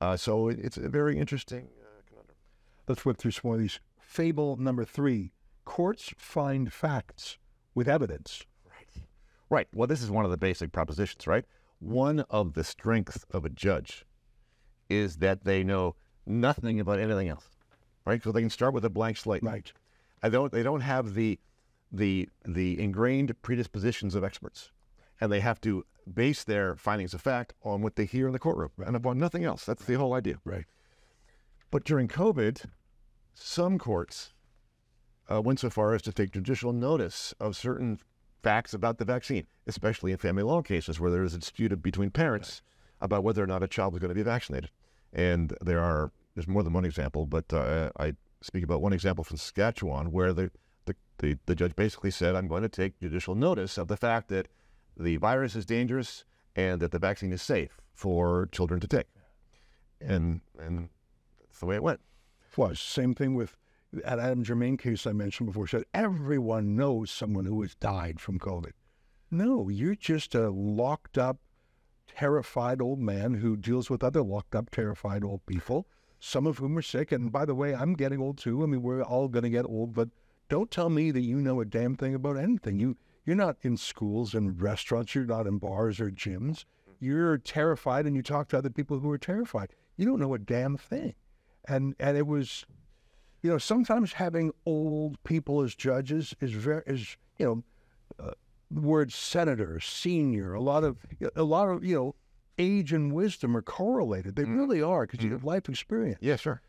[0.00, 2.36] Uh, so it, it's a very interesting uh, conundrum.
[2.86, 3.80] Let's whip through some of these.
[3.98, 5.32] Fable number three:
[5.64, 7.38] courts find facts
[7.74, 8.44] with evidence.
[8.64, 9.04] Right.
[9.50, 9.68] Right.
[9.74, 11.44] Well, this is one of the basic propositions, right?
[11.78, 14.04] One of the strengths of a judge
[14.88, 17.48] is that they know nothing about anything else,
[18.04, 18.22] right?
[18.22, 19.42] So they can start with a blank slate.
[19.42, 19.72] Right.
[20.22, 20.52] I don't.
[20.52, 21.38] They don't have the
[21.90, 24.70] the the ingrained predispositions of experts,
[25.20, 28.38] and they have to base their findings of fact on what they hear in the
[28.38, 29.64] courtroom and upon nothing else.
[29.64, 30.38] That's the whole idea.
[30.44, 30.64] Right.
[31.70, 32.66] But during COVID,
[33.34, 34.32] some courts
[35.30, 37.98] uh, went so far as to take judicial notice of certain
[38.42, 42.10] facts about the vaccine, especially in family law cases where there is a dispute between
[42.10, 42.62] parents
[43.00, 44.70] about whether or not a child was going to be vaccinated.
[45.12, 49.24] And there are there's more than one example, but uh, I speak about one example
[49.24, 50.50] from Saskatchewan where the,
[50.86, 54.28] the, the, the judge basically said, I'm going to take judicial notice of the fact
[54.28, 54.48] that
[54.96, 56.24] the virus is dangerous
[56.56, 59.06] and that the vaccine is safe for children to take.
[60.00, 60.88] And, and
[61.40, 62.00] that's the way it went.
[62.56, 62.80] was.
[62.80, 63.56] Same thing with
[63.92, 65.66] that Adam Germain case I mentioned before.
[65.66, 68.72] Said everyone knows someone who has died from COVID.
[69.30, 71.38] No, you're just a locked up,
[72.06, 75.86] terrified old man who deals with other locked up, terrified old people,
[76.20, 77.12] some of whom are sick.
[77.12, 78.62] And by the way, I'm getting old too.
[78.62, 80.10] I mean, we're all going to get old, but
[80.48, 82.78] don't tell me that you know a damn thing about anything.
[82.78, 85.14] You you're not in schools and restaurants.
[85.14, 86.64] You're not in bars or gyms.
[86.98, 89.74] You're terrified, and you talk to other people who are terrified.
[89.96, 91.14] You don't know a damn thing.
[91.66, 92.66] And and it was
[93.42, 97.62] you know, sometimes having old people as judges is very is you know,
[98.24, 98.32] uh,
[98.70, 100.98] the word senator, senior, a lot of
[101.36, 102.14] a lot of you know,
[102.58, 104.36] age and wisdom are correlated.
[104.36, 106.18] They really are because you have life experience.
[106.20, 106.62] Yeah, sure.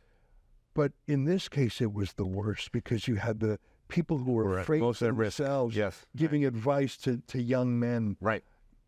[0.73, 3.59] But in this case, it was the worst because you had the
[3.89, 4.63] people who were Correct.
[4.63, 6.07] afraid Most of themselves Yes.
[6.15, 8.17] giving advice to, to young men.
[8.19, 8.43] Right.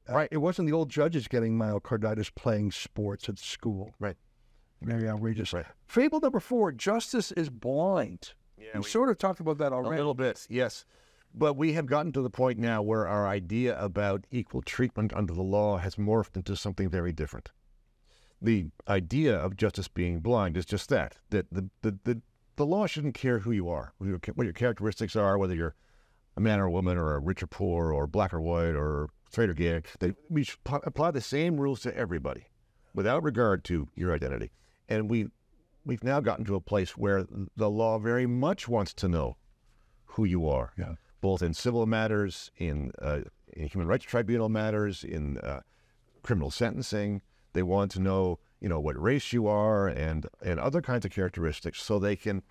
[0.10, 3.94] Uh, It wasn't the old judges getting myocarditis playing sports at school.
[4.00, 4.18] Right.
[4.86, 5.52] Very outrageous.
[5.54, 5.66] Right.
[5.88, 8.34] Fable number four: Justice is blind.
[8.58, 9.96] Yeah, we, we- sort of talked about that already.
[9.96, 10.86] A little bit, yes.
[11.38, 15.34] But we have gotten to the point now where our idea about equal treatment under
[15.34, 17.52] the law has morphed into something very different.
[18.42, 22.22] The idea of justice being blind is just that, that the, the, the,
[22.56, 25.76] the law shouldn't care who you are, who your, what your characteristics are, whether you're
[26.38, 29.10] a man or a woman or a rich or poor or black or white or
[29.30, 29.82] straight or gay.
[30.00, 32.46] That we should po- apply the same rules to everybody
[32.94, 34.52] without regard to your identity.
[34.90, 35.28] And we,
[35.86, 39.38] we've now gotten to a place where the law very much wants to know
[40.06, 40.96] who you are, Yeah.
[41.22, 43.22] both in civil matters, in, uh,
[43.54, 45.62] in human rights tribunal matters, in uh,
[46.24, 47.22] criminal sentencing.
[47.54, 51.12] They want to know, you know, what race you are and and other kinds of
[51.12, 52.44] characteristics, so they can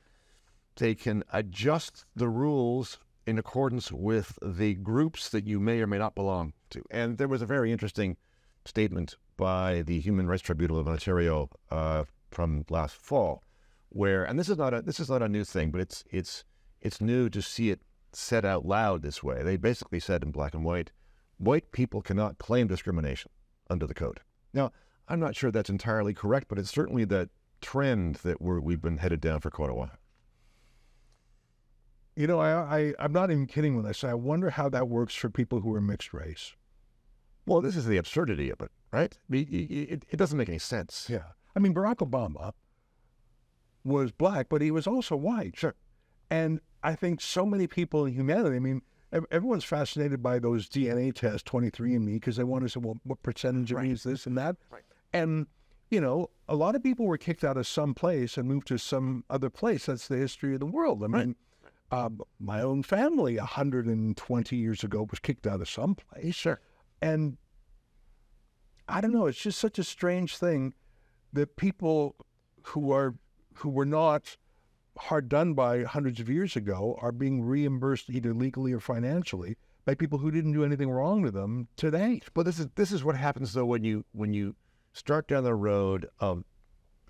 [0.76, 5.98] they can adjust the rules in accordance with the groups that you may or may
[5.98, 6.82] not belong to.
[6.90, 8.16] And there was a very interesting
[8.64, 13.42] statement by the Human Rights Tribunal of Ontario uh, from last fall,
[13.88, 16.44] where and this is not a this is not a new thing, but it's it's
[16.80, 17.80] it's new to see it
[18.12, 19.42] said out loud this way.
[19.42, 20.92] They basically said in black and white,
[21.38, 23.30] white people cannot claim discrimination
[23.70, 24.20] under the code.
[24.52, 24.72] Now,
[25.08, 27.28] I'm not sure that's entirely correct, but it's certainly the
[27.60, 29.90] trend that we're, we've been headed down for quite a while.
[32.16, 34.88] You know, I, I I'm not even kidding when I say I wonder how that
[34.88, 36.54] works for people who are mixed race.
[37.46, 39.12] Well, this is the absurdity of it, right?
[39.12, 41.08] I mean, It, it, it doesn't make any sense.
[41.10, 41.32] Yeah.
[41.56, 42.52] I mean, Barack Obama
[43.84, 45.56] was black, but he was also white.
[45.56, 45.74] Sure.
[46.30, 48.82] And I think so many people in humanity, I mean,
[49.30, 53.72] everyone's fascinated by those DNA tests, 23andMe, because they want to say, well, what percentage
[53.72, 54.56] of me is this and that?
[54.70, 54.82] Right.
[55.12, 55.46] And,
[55.90, 58.78] you know, a lot of people were kicked out of some place and moved to
[58.78, 59.86] some other place.
[59.86, 61.04] That's the history of the world.
[61.04, 61.36] I mean,
[61.92, 66.34] um, my own family 120 years ago was kicked out of some place.
[66.34, 66.60] Sure.
[67.00, 67.36] And
[68.88, 70.74] I don't know, it's just such a strange thing
[71.34, 72.16] that people
[72.62, 73.14] who are
[73.54, 74.36] who were not
[74.96, 79.94] hard done by hundreds of years ago are being reimbursed either legally or financially by
[79.94, 82.20] people who didn't do anything wrong to them today.
[82.32, 84.54] But this is this is what happens though when you when you
[84.92, 86.44] start down the road of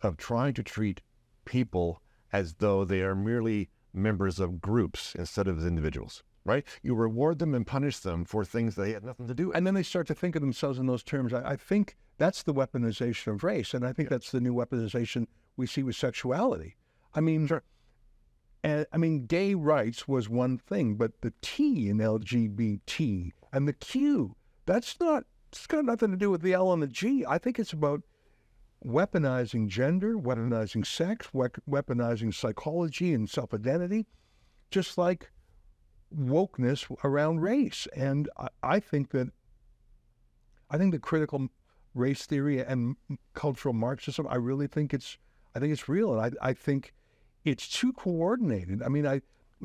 [0.03, 1.01] of trying to treat
[1.45, 6.25] people as though they are merely members of groups instead of as individuals.
[6.45, 6.67] Right?
[6.83, 9.57] You reward them and punish them for things they had nothing to do with.
[9.57, 11.33] And then they start to think of themselves in those terms.
[11.33, 15.27] I, I think that's the weaponization of race, and I think that's the new weaponization
[15.57, 16.77] we see with sexuality.
[17.15, 17.49] I mean,
[18.63, 23.73] and, I mean, gay rights was one thing, but the T in LGBT and the
[23.73, 25.25] Q, that's not.
[25.53, 27.25] It's got nothing to do with the L and the G.
[27.29, 28.03] I think it's about
[28.85, 34.07] weaponizing gender, weaponizing sex, weaponizing psychology and self identity,
[34.71, 35.31] just like
[36.17, 37.87] wokeness around race.
[37.96, 39.31] And I, I think that
[40.71, 41.48] I think the critical
[41.94, 42.96] race theory and
[43.35, 45.19] cultural Marxism, I really think it's
[45.54, 46.19] I think it's real.
[46.19, 46.94] And I, I think
[47.44, 48.83] it's too coordinated.
[48.83, 49.23] I mean, I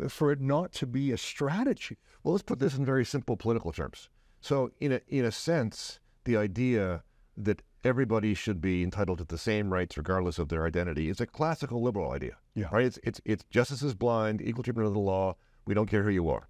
[0.08, 1.98] for it not to be a strategy.
[2.24, 4.10] Well, let's put this in very simple political terms.
[4.42, 7.04] So, in a in a sense, the idea
[7.38, 11.26] that everybody should be entitled to the same rights regardless of their identity is a
[11.26, 12.38] classical liberal idea.
[12.56, 12.68] Yeah.
[12.72, 12.86] Right?
[12.86, 15.36] It's it's it's justice is blind, equal treatment of the law.
[15.70, 16.50] We don't care who you are.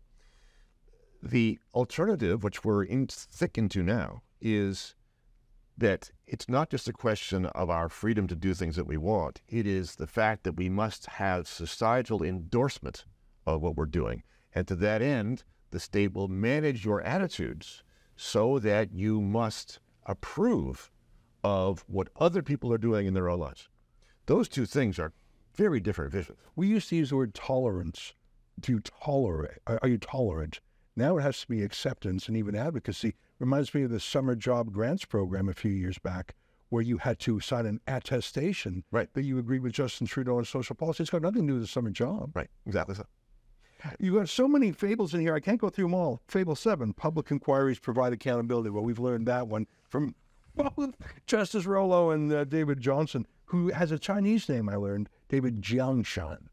[1.22, 4.96] The alternative, which we're in thick into now, is
[5.78, 9.42] that it's not just a question of our freedom to do things that we want.
[9.50, 13.04] It is the fact that we must have societal endorsement
[13.46, 14.24] of what we're doing.
[14.56, 17.84] And to that end, the state will manage your attitudes
[18.16, 20.92] so that you must approve
[21.44, 23.68] of what other people are doing in their own lives.
[24.28, 25.12] Those two things are
[25.56, 26.38] very different visions.
[26.56, 28.14] We used to use the word tolerance.
[28.60, 29.60] Do you tolerate?
[29.68, 30.60] Are, are you tolerant?
[30.96, 33.16] Now it has to be acceptance and even advocacy.
[33.40, 36.36] Reminds me of the summer job grants program a few years back,
[36.70, 39.12] where you had to sign an attestation Right.
[39.14, 41.04] that you agreed with Justin Trudeau on social policy.
[41.04, 42.32] It's got nothing to do with the summer job.
[42.36, 43.06] Right, exactly so.
[43.98, 45.34] You got so many fables in here.
[45.34, 46.22] I can't go through them all.
[46.28, 48.72] Fable seven: public inquiries provide accountability.
[48.72, 50.16] Well, we've learned that one from
[50.54, 50.96] both
[51.26, 54.68] Justice Rouleau and uh, David Johnston, who has a Chinese name.
[54.68, 56.48] I learned David Jiangshan,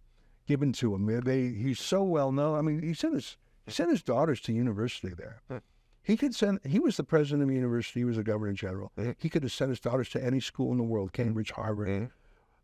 [0.47, 1.07] given to him.
[1.25, 2.59] They, he's so well known.
[2.59, 5.43] I mean, he sent his he sent his daughters to university there.
[5.49, 5.59] Hmm.
[6.03, 6.61] He could send.
[6.65, 8.01] He was the president of the university.
[8.01, 8.93] He was the governor general.
[8.97, 9.11] Hmm.
[9.19, 11.23] He could have sent his daughters to any school in the world, hmm.
[11.23, 12.11] Cambridge, Harvard.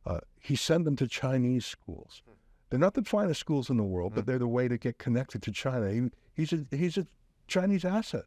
[0.05, 2.23] Uh, he sent them to Chinese schools.
[2.71, 5.43] They're not the finest schools in the world, but they're the way to get connected
[5.43, 5.93] to China.
[5.93, 7.07] He, he's a he's a
[7.47, 8.25] Chinese asset.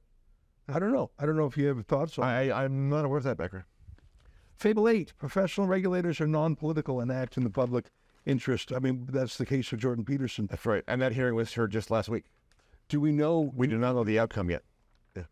[0.68, 1.12] I don't know.
[1.18, 2.26] I don't know if you have thoughts on.
[2.26, 3.66] I, I'm not aware of that, Becker.
[4.56, 7.86] Fable eight: professional regulators are non-political and act in the public
[8.26, 8.72] interest.
[8.74, 10.48] I mean, that's the case for Jordan Peterson.
[10.48, 10.84] That's right.
[10.88, 12.26] And that hearing was heard just last week.
[12.88, 13.52] Do we know?
[13.56, 14.64] We do not know the outcome yet.
[15.16, 15.24] Yeah.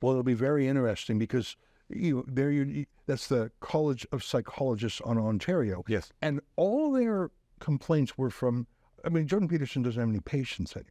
[0.00, 1.56] Well, it'll be very interesting because
[1.88, 5.84] you know, there you that's the College of Psychologists on Ontario.
[5.86, 6.10] Yes.
[6.22, 8.66] And all their complaints were from.
[9.04, 10.90] I mean, Jordan Peterson doesn't have any patients anymore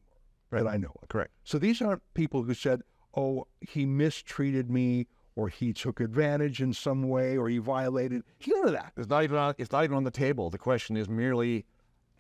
[0.52, 1.10] that I know of.
[1.10, 1.32] Correct.
[1.44, 2.82] So these aren't people who said,
[3.16, 8.24] "Oh, he mistreated me." Or he took advantage in some way, or he violated.
[8.48, 8.94] None of that.
[8.96, 10.50] It's not even on, it's not even on the table.
[10.52, 11.66] The question is merely,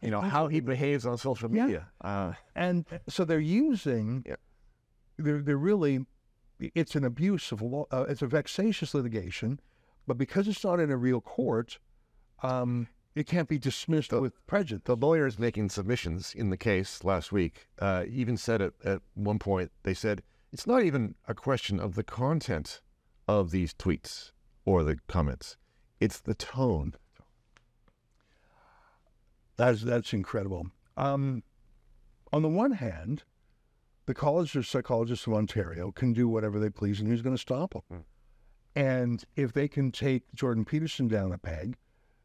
[0.01, 1.63] you know, how he behaves on social Yeah.
[1.65, 1.87] media.
[2.01, 4.37] Uh, And so they're using, Yeah.
[5.17, 6.05] they're, they're really,
[6.59, 9.59] it's an abuse of law, uh, it's a vexatious litigation,
[10.07, 11.77] but because it's not in a real court,
[12.41, 14.81] um, it can't be dismissed with prejudice.
[14.85, 19.37] the lawyers making submissions in the case last week uh, even said it at one
[19.37, 19.71] point.
[19.83, 22.81] They said it's not even a question of the content
[23.27, 24.31] of these tweets
[24.65, 25.57] or the comments;
[25.99, 26.95] it's the tone.
[29.55, 30.67] That's, that's incredible.
[30.97, 31.43] Um,
[32.31, 33.23] on the one hand,
[34.05, 37.41] the College of Psychologists of Ontario can do whatever they please, and who's going to
[37.41, 37.83] stop them?
[37.89, 37.97] Hmm.
[38.75, 41.77] And if they can take Jordan Peterson down a peg,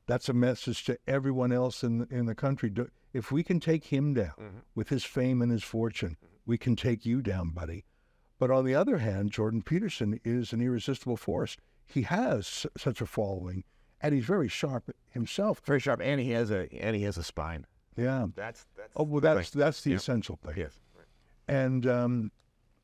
[0.07, 2.73] that's a message to everyone else in the, in the country.
[3.13, 4.59] If we can take him down mm-hmm.
[4.75, 6.37] with his fame and his fortune, mm-hmm.
[6.47, 7.85] we can take you down, buddy.
[8.39, 11.57] But on the other hand, Jordan Peterson is an irresistible force.
[11.87, 13.65] He has s- such a following,
[14.01, 15.61] and he's very sharp himself.
[15.65, 17.67] Very sharp, and he has a and he has a spine.
[17.97, 18.27] Yeah.
[18.37, 19.99] That's that's Oh well, that's that's the Yep.
[19.99, 20.55] essential thing.
[20.57, 20.79] yes.
[21.49, 22.31] And um,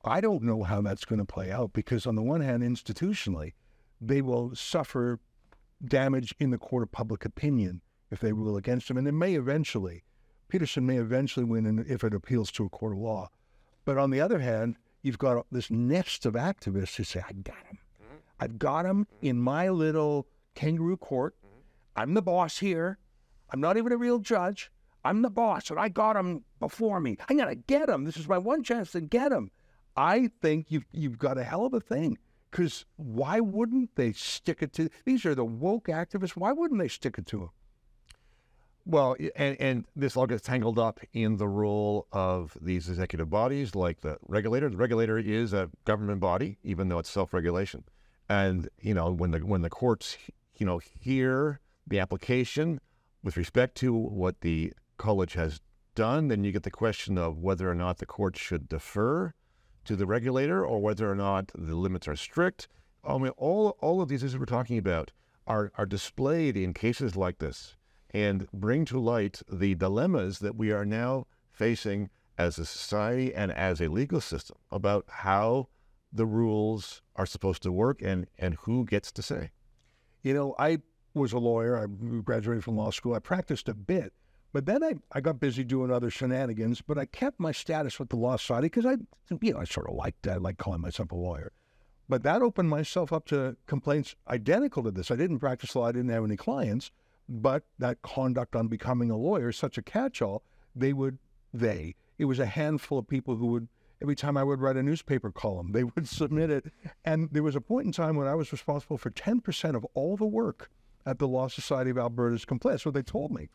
[0.04, 3.52] I don't know how that's going to play out because, on the one hand, institutionally,
[4.00, 5.20] they will suffer
[5.86, 9.34] damage in the court of public opinion if they rule against him, and it may
[9.34, 10.02] eventually,
[10.48, 13.28] Peterson may eventually win in, if it appeals to a court of law.
[13.84, 17.64] But on the other hand, you've got this nest of activists who say, "I got
[17.66, 17.78] him.
[18.02, 18.16] Mm-hmm.
[18.40, 19.26] I've got him mm-hmm.
[19.26, 20.26] in my little
[20.56, 21.36] kangaroo court.
[21.36, 22.00] Mm-hmm.
[22.00, 22.98] I'm the boss here.
[23.50, 24.72] I'm not even a real judge.
[25.04, 27.18] I'm the boss, and I got him before me.
[27.28, 28.04] I'm gonna get him.
[28.04, 29.50] This is my one chance to get him.
[29.96, 32.18] I think you've you've got a hell of a thing.
[32.50, 34.88] Because why wouldn't they stick it to?
[35.04, 36.36] These are the woke activists.
[36.36, 37.50] Why wouldn't they stick it to him?
[38.86, 43.74] Well, and, and this all gets tangled up in the role of these executive bodies,
[43.74, 44.68] like the regulator.
[44.68, 47.84] The regulator is a government body, even though it's self-regulation.
[48.28, 50.18] And you know, when the when the courts,
[50.56, 52.78] you know, hear the application
[53.22, 55.60] with respect to what the college has
[55.94, 59.32] done, then you get the question of whether or not the court should defer
[59.84, 62.68] to the regulator or whether or not the limits are strict.
[63.02, 65.12] I mean, all all of these issues we're talking about
[65.46, 67.76] are are displayed in cases like this
[68.14, 72.08] and bring to light the dilemmas that we are now facing
[72.38, 75.68] as a society and as a legal system about how
[76.12, 79.50] the rules are supposed to work and and who gets to say.
[80.22, 80.78] You know, I
[81.12, 81.76] was a lawyer.
[81.76, 81.86] I
[82.22, 83.14] graduated from law school.
[83.14, 84.12] I practiced a bit,
[84.52, 86.80] but then I, I got busy doing other shenanigans.
[86.80, 88.96] But I kept my status with the Law Society because I,
[89.40, 90.26] you know, I sort of liked.
[90.28, 91.52] I like calling myself a lawyer.
[92.08, 95.10] But that opened myself up to complaints identical to this.
[95.10, 95.86] I didn't practice law.
[95.86, 96.90] I didn't have any clients.
[97.28, 100.42] But that conduct on becoming a lawyer is such a catch-all.
[100.76, 101.18] They would,
[101.52, 103.68] they, it was a handful of people who would,
[104.02, 106.72] every time I would write a newspaper column, they would submit it.
[107.04, 110.16] And there was a point in time when I was responsible for 10% of all
[110.16, 110.70] the work
[111.06, 112.74] at the Law Society of Alberta's complaint.
[112.74, 113.48] That's what they told me.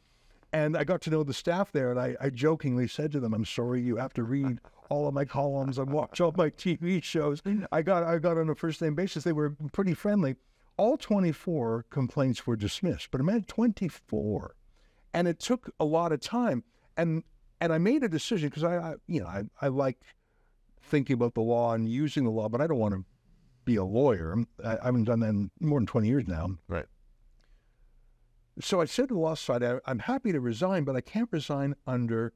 [0.52, 3.36] And I got to know the staff there, and I, I jokingly said to them,
[3.36, 4.60] "I'm sorry, you have to read
[4.90, 7.42] all of my columns and watch all my TV shows."
[7.72, 9.24] I got I got on a first name basis.
[9.24, 10.38] They were pretty friendly.
[10.80, 14.56] All 24 complaints were dismissed, but I meant 24,
[15.14, 16.64] and it took a lot of time.
[16.96, 17.24] And
[17.60, 19.98] and I made a decision because I, I you know I, I like
[20.82, 23.04] thinking about the law and using the law, but I don't want to
[23.66, 24.38] be a lawyer.
[24.64, 26.52] I, I haven't done that in more than 20 years now.
[26.70, 26.86] Right.
[28.62, 31.28] So I said to the law side, I, I'm happy to resign, but I can't
[31.30, 32.32] resign under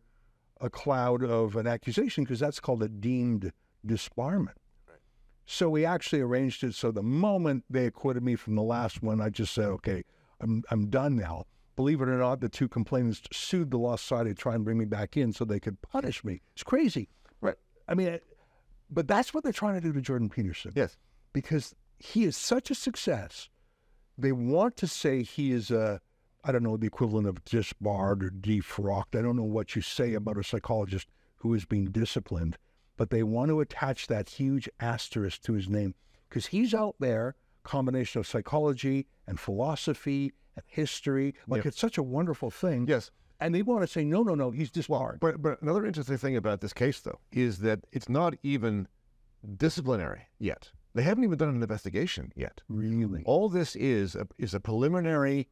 [0.59, 3.53] a cloud of an accusation because that's called a deemed
[3.87, 4.57] disbarment.
[5.45, 9.19] So we actually arranged it so the moment they acquitted me from the last one,
[9.21, 10.03] I just said, okay,
[10.39, 11.45] I'm, I'm done now.
[11.75, 14.77] Believe it or not, the two complainants sued the law society to try and bring
[14.77, 16.41] me back in so they could punish me.
[16.53, 17.09] It's crazy.
[17.41, 17.55] Right.
[17.87, 18.19] I mean,
[18.89, 20.97] but that's what they're trying to do to Jordan Peterson Yes.
[21.33, 23.49] because he is such a success.
[24.17, 25.99] They want to say he is a,
[26.43, 29.17] I don't know, the equivalent of disbarred or defrocked.
[29.17, 32.57] I don't know what you say about a psychologist who is being disciplined,
[32.97, 35.95] but they want to attach that huge asterisk to his name
[36.29, 41.33] because he's out there, combination of psychology and philosophy and history.
[41.47, 41.69] Like Yeah.
[41.69, 42.87] it's such a wonderful thing.
[42.87, 43.11] Yes.
[43.39, 45.19] And they want to say, no, no, no, he's disbarred.
[45.19, 48.87] But but another interesting thing about this case, though, is that it's not even
[49.57, 50.71] disciplinary yet.
[50.93, 52.61] They haven't even done an investigation yet.
[52.69, 53.23] really?
[53.25, 55.49] All this is a, is a preliminary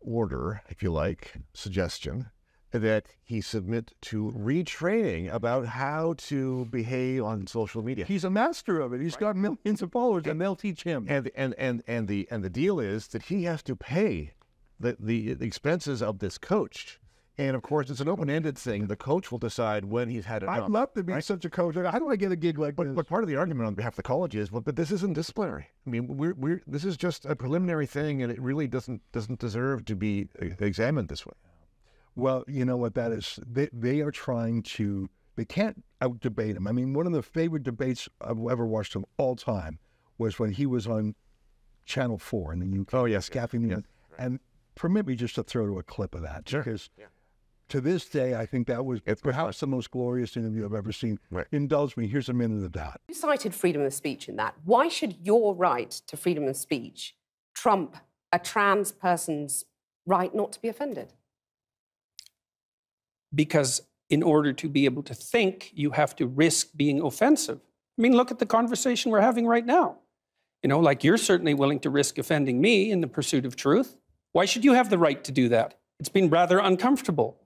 [0.00, 2.26] order, if you like, suggestion
[2.72, 8.04] that he submit to retraining about how to behave on social media.
[8.04, 9.00] He's a master of it.
[9.00, 11.06] He's got millions of followers, and they'll teach him.
[11.08, 14.32] and and and and the and the deal is that he has to pay
[14.78, 17.00] the the, expenses of this coach.
[17.40, 18.88] And of course, it's an open-ended thing.
[18.88, 20.64] The coach will decide when he's had enough.
[20.64, 21.76] I'd love to be such a coach.
[21.76, 22.96] How do I get a gig like But, this?
[22.96, 25.12] but part of the argument on behalf of the college is, well, but this isn't
[25.12, 25.68] disciplinary.
[25.86, 29.38] I mean, we're, we're this is just a preliminary thing, and it really doesn't doesn't
[29.38, 30.26] deserve to be
[30.58, 31.34] examined this way.
[32.18, 33.38] Well, you know what that is?
[33.46, 35.08] They they are trying to.
[35.36, 36.66] They can't out debate him.
[36.66, 39.78] I mean, one of the favorite debates I've ever watched of all time
[40.18, 41.14] was when he was on
[41.84, 42.94] Channel Four in the UK.
[42.94, 43.86] Oh, yes, Cathy Newman.
[44.18, 44.40] And
[44.74, 46.62] permit me just to throw to a clip of that Sure.
[46.62, 46.90] because
[47.68, 50.90] to this day I think that was It's perhaps the most glorious interview I've ever
[50.92, 51.20] seen.
[51.30, 51.46] Right.
[51.52, 52.08] Indulge me.
[52.08, 53.00] Here's a minute of that.
[53.08, 54.54] You cited freedom of speech in that.
[54.64, 57.14] Why should your right to freedom of speech
[57.54, 57.96] trump
[58.32, 59.64] a trans person's
[60.06, 61.12] right not to be offended?
[63.34, 67.60] Because in order to be able to think, you have to risk being offensive.
[67.98, 69.98] I mean, look at the conversation we're having right now.
[70.62, 73.96] You know, like you're certainly willing to risk offending me in the pursuit of truth.
[74.32, 75.78] Why should you have the right to do that?
[76.00, 77.36] It's been rather uncomfortable.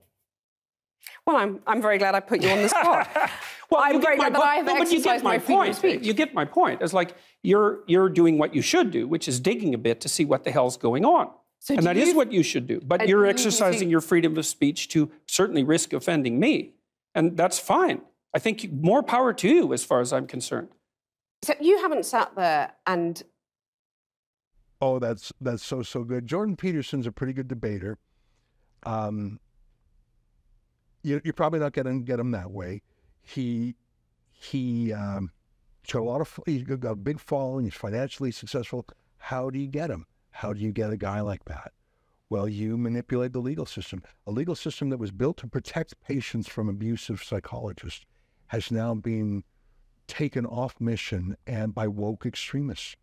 [1.25, 3.09] Well, I'm, I'm very glad I put you on the spot.
[3.73, 5.75] Well, I'm very glad that I have no, but you get my my point.
[5.75, 6.03] speech.
[6.03, 6.83] You get my point.
[6.83, 10.09] It's like you're you're doing what you should do, which is digging a bit to
[10.09, 11.31] see what the hell's going on.
[11.63, 12.81] So and do that is you- what you should do.
[12.83, 16.37] But and you're do you exercising think- your freedom of speech to certainly risk offending
[16.37, 16.73] me.
[17.15, 18.01] And that's fine.
[18.33, 20.67] I think more power to you as far as I'm concerned.
[21.41, 23.23] So you haven't sat there and
[24.81, 26.27] Oh, that's that's so so good.
[26.27, 27.97] Jordan Peterson's a pretty good debater.
[28.85, 29.39] Um,
[31.01, 32.81] you, you're probably not going to get him that way.
[33.21, 33.75] He
[34.31, 35.31] he um,
[35.81, 37.63] he's got a lot of he's got a big following.
[37.63, 38.85] He's financially successful.
[39.17, 40.05] How do you get him?
[40.33, 41.71] How do you get a guy like that?
[42.29, 44.01] Well, you manipulate the legal system.
[44.25, 48.05] A legal system that was built to protect patients from abusive psychologists
[48.47, 49.43] has now been
[50.07, 52.95] taken off mission and by woke extremists.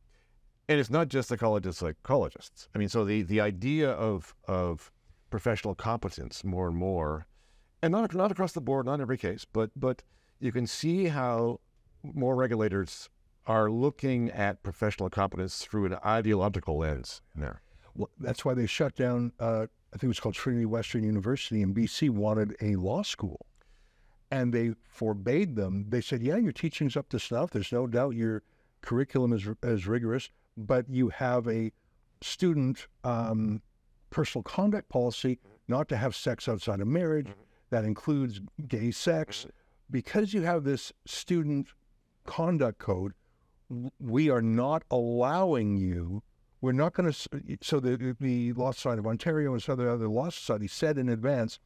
[0.68, 2.68] And it's not just psychologists, psychologists.
[2.74, 4.92] I mean, so the, the idea of of
[5.30, 7.26] professional competence more and more,
[7.82, 10.02] and not not across the board, not in every case, but but
[10.40, 11.60] you can see how
[12.02, 13.08] more regulators
[13.46, 17.62] are looking at professional competence through an ideological lens there.
[17.94, 19.32] Well, that's why they shut down.
[19.40, 22.10] Uh, I think it was called Trinity Western University in BC.
[22.10, 23.46] Wanted a law school,
[24.30, 25.86] and they forbade them.
[25.88, 27.50] They said, "Yeah, your teaching's up to snuff.
[27.50, 28.42] There's no doubt your
[28.82, 31.72] curriculum is is rigorous, but you have a
[32.20, 33.62] student um,
[34.10, 35.38] personal conduct policy
[35.68, 37.28] not to have sex outside of marriage.
[37.70, 39.46] That includes gay sex.
[39.90, 41.68] Because you have this student
[42.26, 43.12] conduct code,
[43.98, 46.22] we are not allowing you."
[46.60, 47.58] we're not going to.
[47.62, 51.08] So the the Law Society of Ontario and some other other law societies said in
[51.08, 51.58] advance,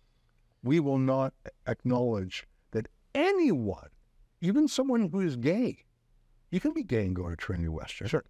[0.62, 1.34] we will not
[1.66, 3.88] acknowledge that anyone,
[4.40, 5.84] even someone who is gay,
[6.50, 8.08] you can be gay and go to Trinity Western.
[8.08, 8.24] Sure.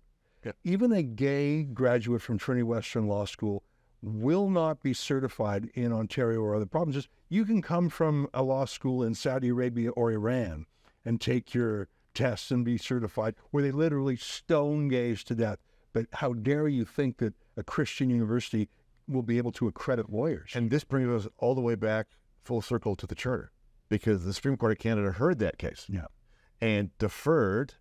[0.45, 0.53] Yeah.
[0.65, 3.63] Even a gay graduate from Trinity Western Law School
[4.03, 7.09] will not be certified in Ontario or other provinces.
[7.31, 10.67] You can come from a law school in Saudi Arabia or Iran
[11.07, 15.59] and take your tests and be certified, where they literally stone gays to death.
[15.93, 18.69] But how dare you think that a Christian university
[19.07, 20.53] will be able to accredit lawyers.
[20.55, 22.09] And this brings us all the way back
[22.43, 23.53] full circle to the charter,
[23.89, 26.07] because the Supreme Court of Canada heard that case yeah.
[26.61, 27.75] and deferred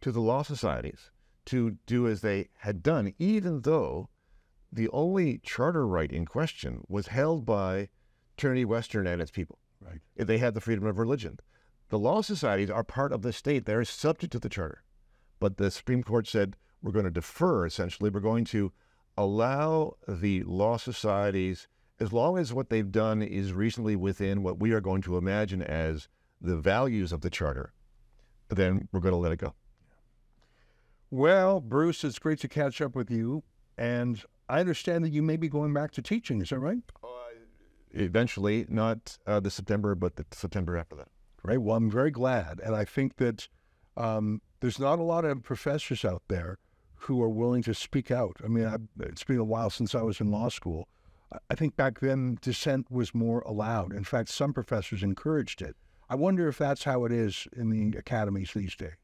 [0.00, 1.10] to the law societies
[1.46, 4.08] to do as they had done, even though
[4.72, 7.88] the only charter right in question was held by
[8.36, 9.58] Trinity Western and its people.
[9.80, 10.00] Right.
[10.16, 11.38] They had the freedom of religion.
[11.88, 13.64] The law societies are part of the state.
[13.64, 14.82] They're subject to the charter.
[15.38, 18.10] But the Supreme Court said, we're going to defer, essentially.
[18.10, 18.72] We're going to
[19.16, 21.68] allow the law societies,
[21.98, 25.62] as long as what they've done is reasonably within what we are going to imagine
[25.62, 26.08] as
[26.40, 27.72] the values of the charter,
[28.48, 29.54] then we're going to let it go.
[31.10, 33.42] Well, Bruce, it's great to catch up with you.
[33.78, 36.40] And I understand that you may be going back to teaching.
[36.42, 36.78] Is that right?
[37.92, 41.08] Eventually, not uh, this September, but the September after that.
[41.46, 41.58] Great.
[41.58, 42.60] Well, I'm very glad.
[42.60, 43.46] And I think that
[43.96, 46.58] um, there's not a lot of professors out there
[46.96, 48.36] who are willing to speak out.
[48.44, 50.88] I mean, I, it's been a while since I was in law school.
[51.32, 53.92] I- I think back then dissent was more allowed.
[53.92, 55.76] In fact, some professors encouraged it.
[56.10, 58.96] I wonder if that's how it is in the academies these days.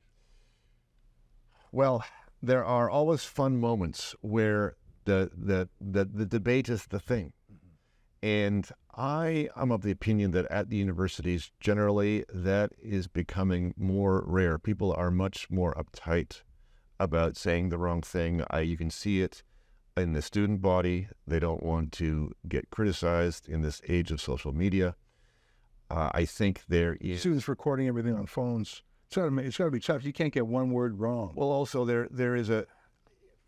[1.70, 2.04] Well,
[2.42, 4.74] there are always fun moments where
[5.04, 7.32] the the the, the debate is the thing.
[8.20, 14.22] And I am of the opinion that at the universities, generally, that is becoming more
[14.26, 14.58] rare.
[14.58, 16.42] People are much more uptight
[17.00, 18.44] about saying the wrong thing.
[18.50, 19.42] I, you can see it
[19.96, 21.08] in the student body.
[21.26, 24.94] They don't want to get criticized in this age of social media.
[25.90, 27.20] Uh, I think there is.
[27.20, 28.82] Students recording everything on phones.
[29.06, 30.04] It's got to, it's got to be tough.
[30.04, 31.32] You can't get one word wrong.
[31.34, 32.66] Well, also there there is a,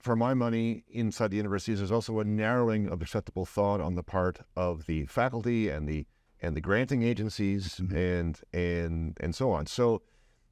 [0.04, 4.02] for my money, inside the universities, there's also a narrowing of acceptable thought on the
[4.02, 6.06] part of the faculty and the
[6.42, 7.96] and the granting agencies mm-hmm.
[7.96, 9.64] and and and so on.
[9.64, 10.02] So,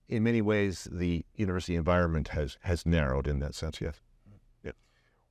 [0.09, 3.79] in many ways, the university environment has has narrowed in that sense.
[3.79, 4.01] Yes.
[4.65, 4.73] Yeah.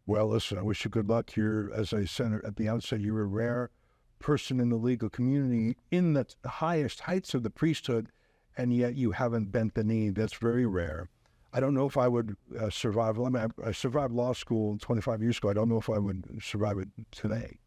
[0.06, 1.36] Well, listen, I wish you good luck.
[1.36, 3.72] You're, as I said at the outset, you're a rare
[4.20, 8.12] person in the legal community in the highest heights of the priesthood,
[8.56, 10.12] and yet you haven't bent the knee.
[10.12, 11.10] That's very rare.
[11.54, 13.20] I don't know if I would uh, survive.
[13.20, 15.50] I mean, I, I survived law school 25 years ago.
[15.50, 17.60] I don't know if I would survive it today.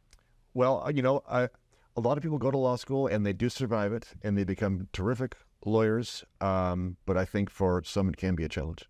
[0.54, 1.48] Well, uh, you know, I,
[1.96, 4.44] a lot of people go to law school and they do survive it and they
[4.44, 6.24] become terrific lawyers.
[6.40, 8.88] Um, but I think for some it can be a challenge.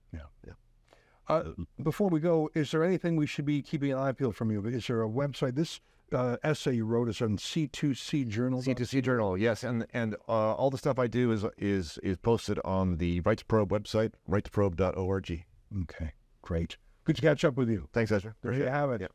[1.26, 1.42] Uh,
[1.82, 4.64] before we go, is there anything we should be keeping an eye peeled from you?
[4.66, 5.54] Is there a website?
[5.54, 5.80] This
[6.12, 8.62] uh, essay you wrote is on C2C Journal.
[8.62, 12.58] C2C Journal, yes, and and uh, all the stuff I do is is is posted
[12.64, 15.44] on the Rights Probe website, rightsprobe.org.
[15.82, 16.76] Okay, great.
[17.04, 17.88] Good to catch up with you.
[17.92, 18.34] Thanks, Ezra.
[18.42, 19.10] There you have it.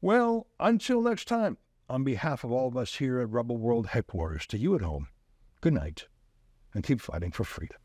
[0.00, 1.58] Well, until next time,
[1.88, 5.08] on behalf of all of us here at Rebel World headquarters, to you at home,
[5.60, 6.06] good night
[6.74, 7.78] and keep fighting for freedom.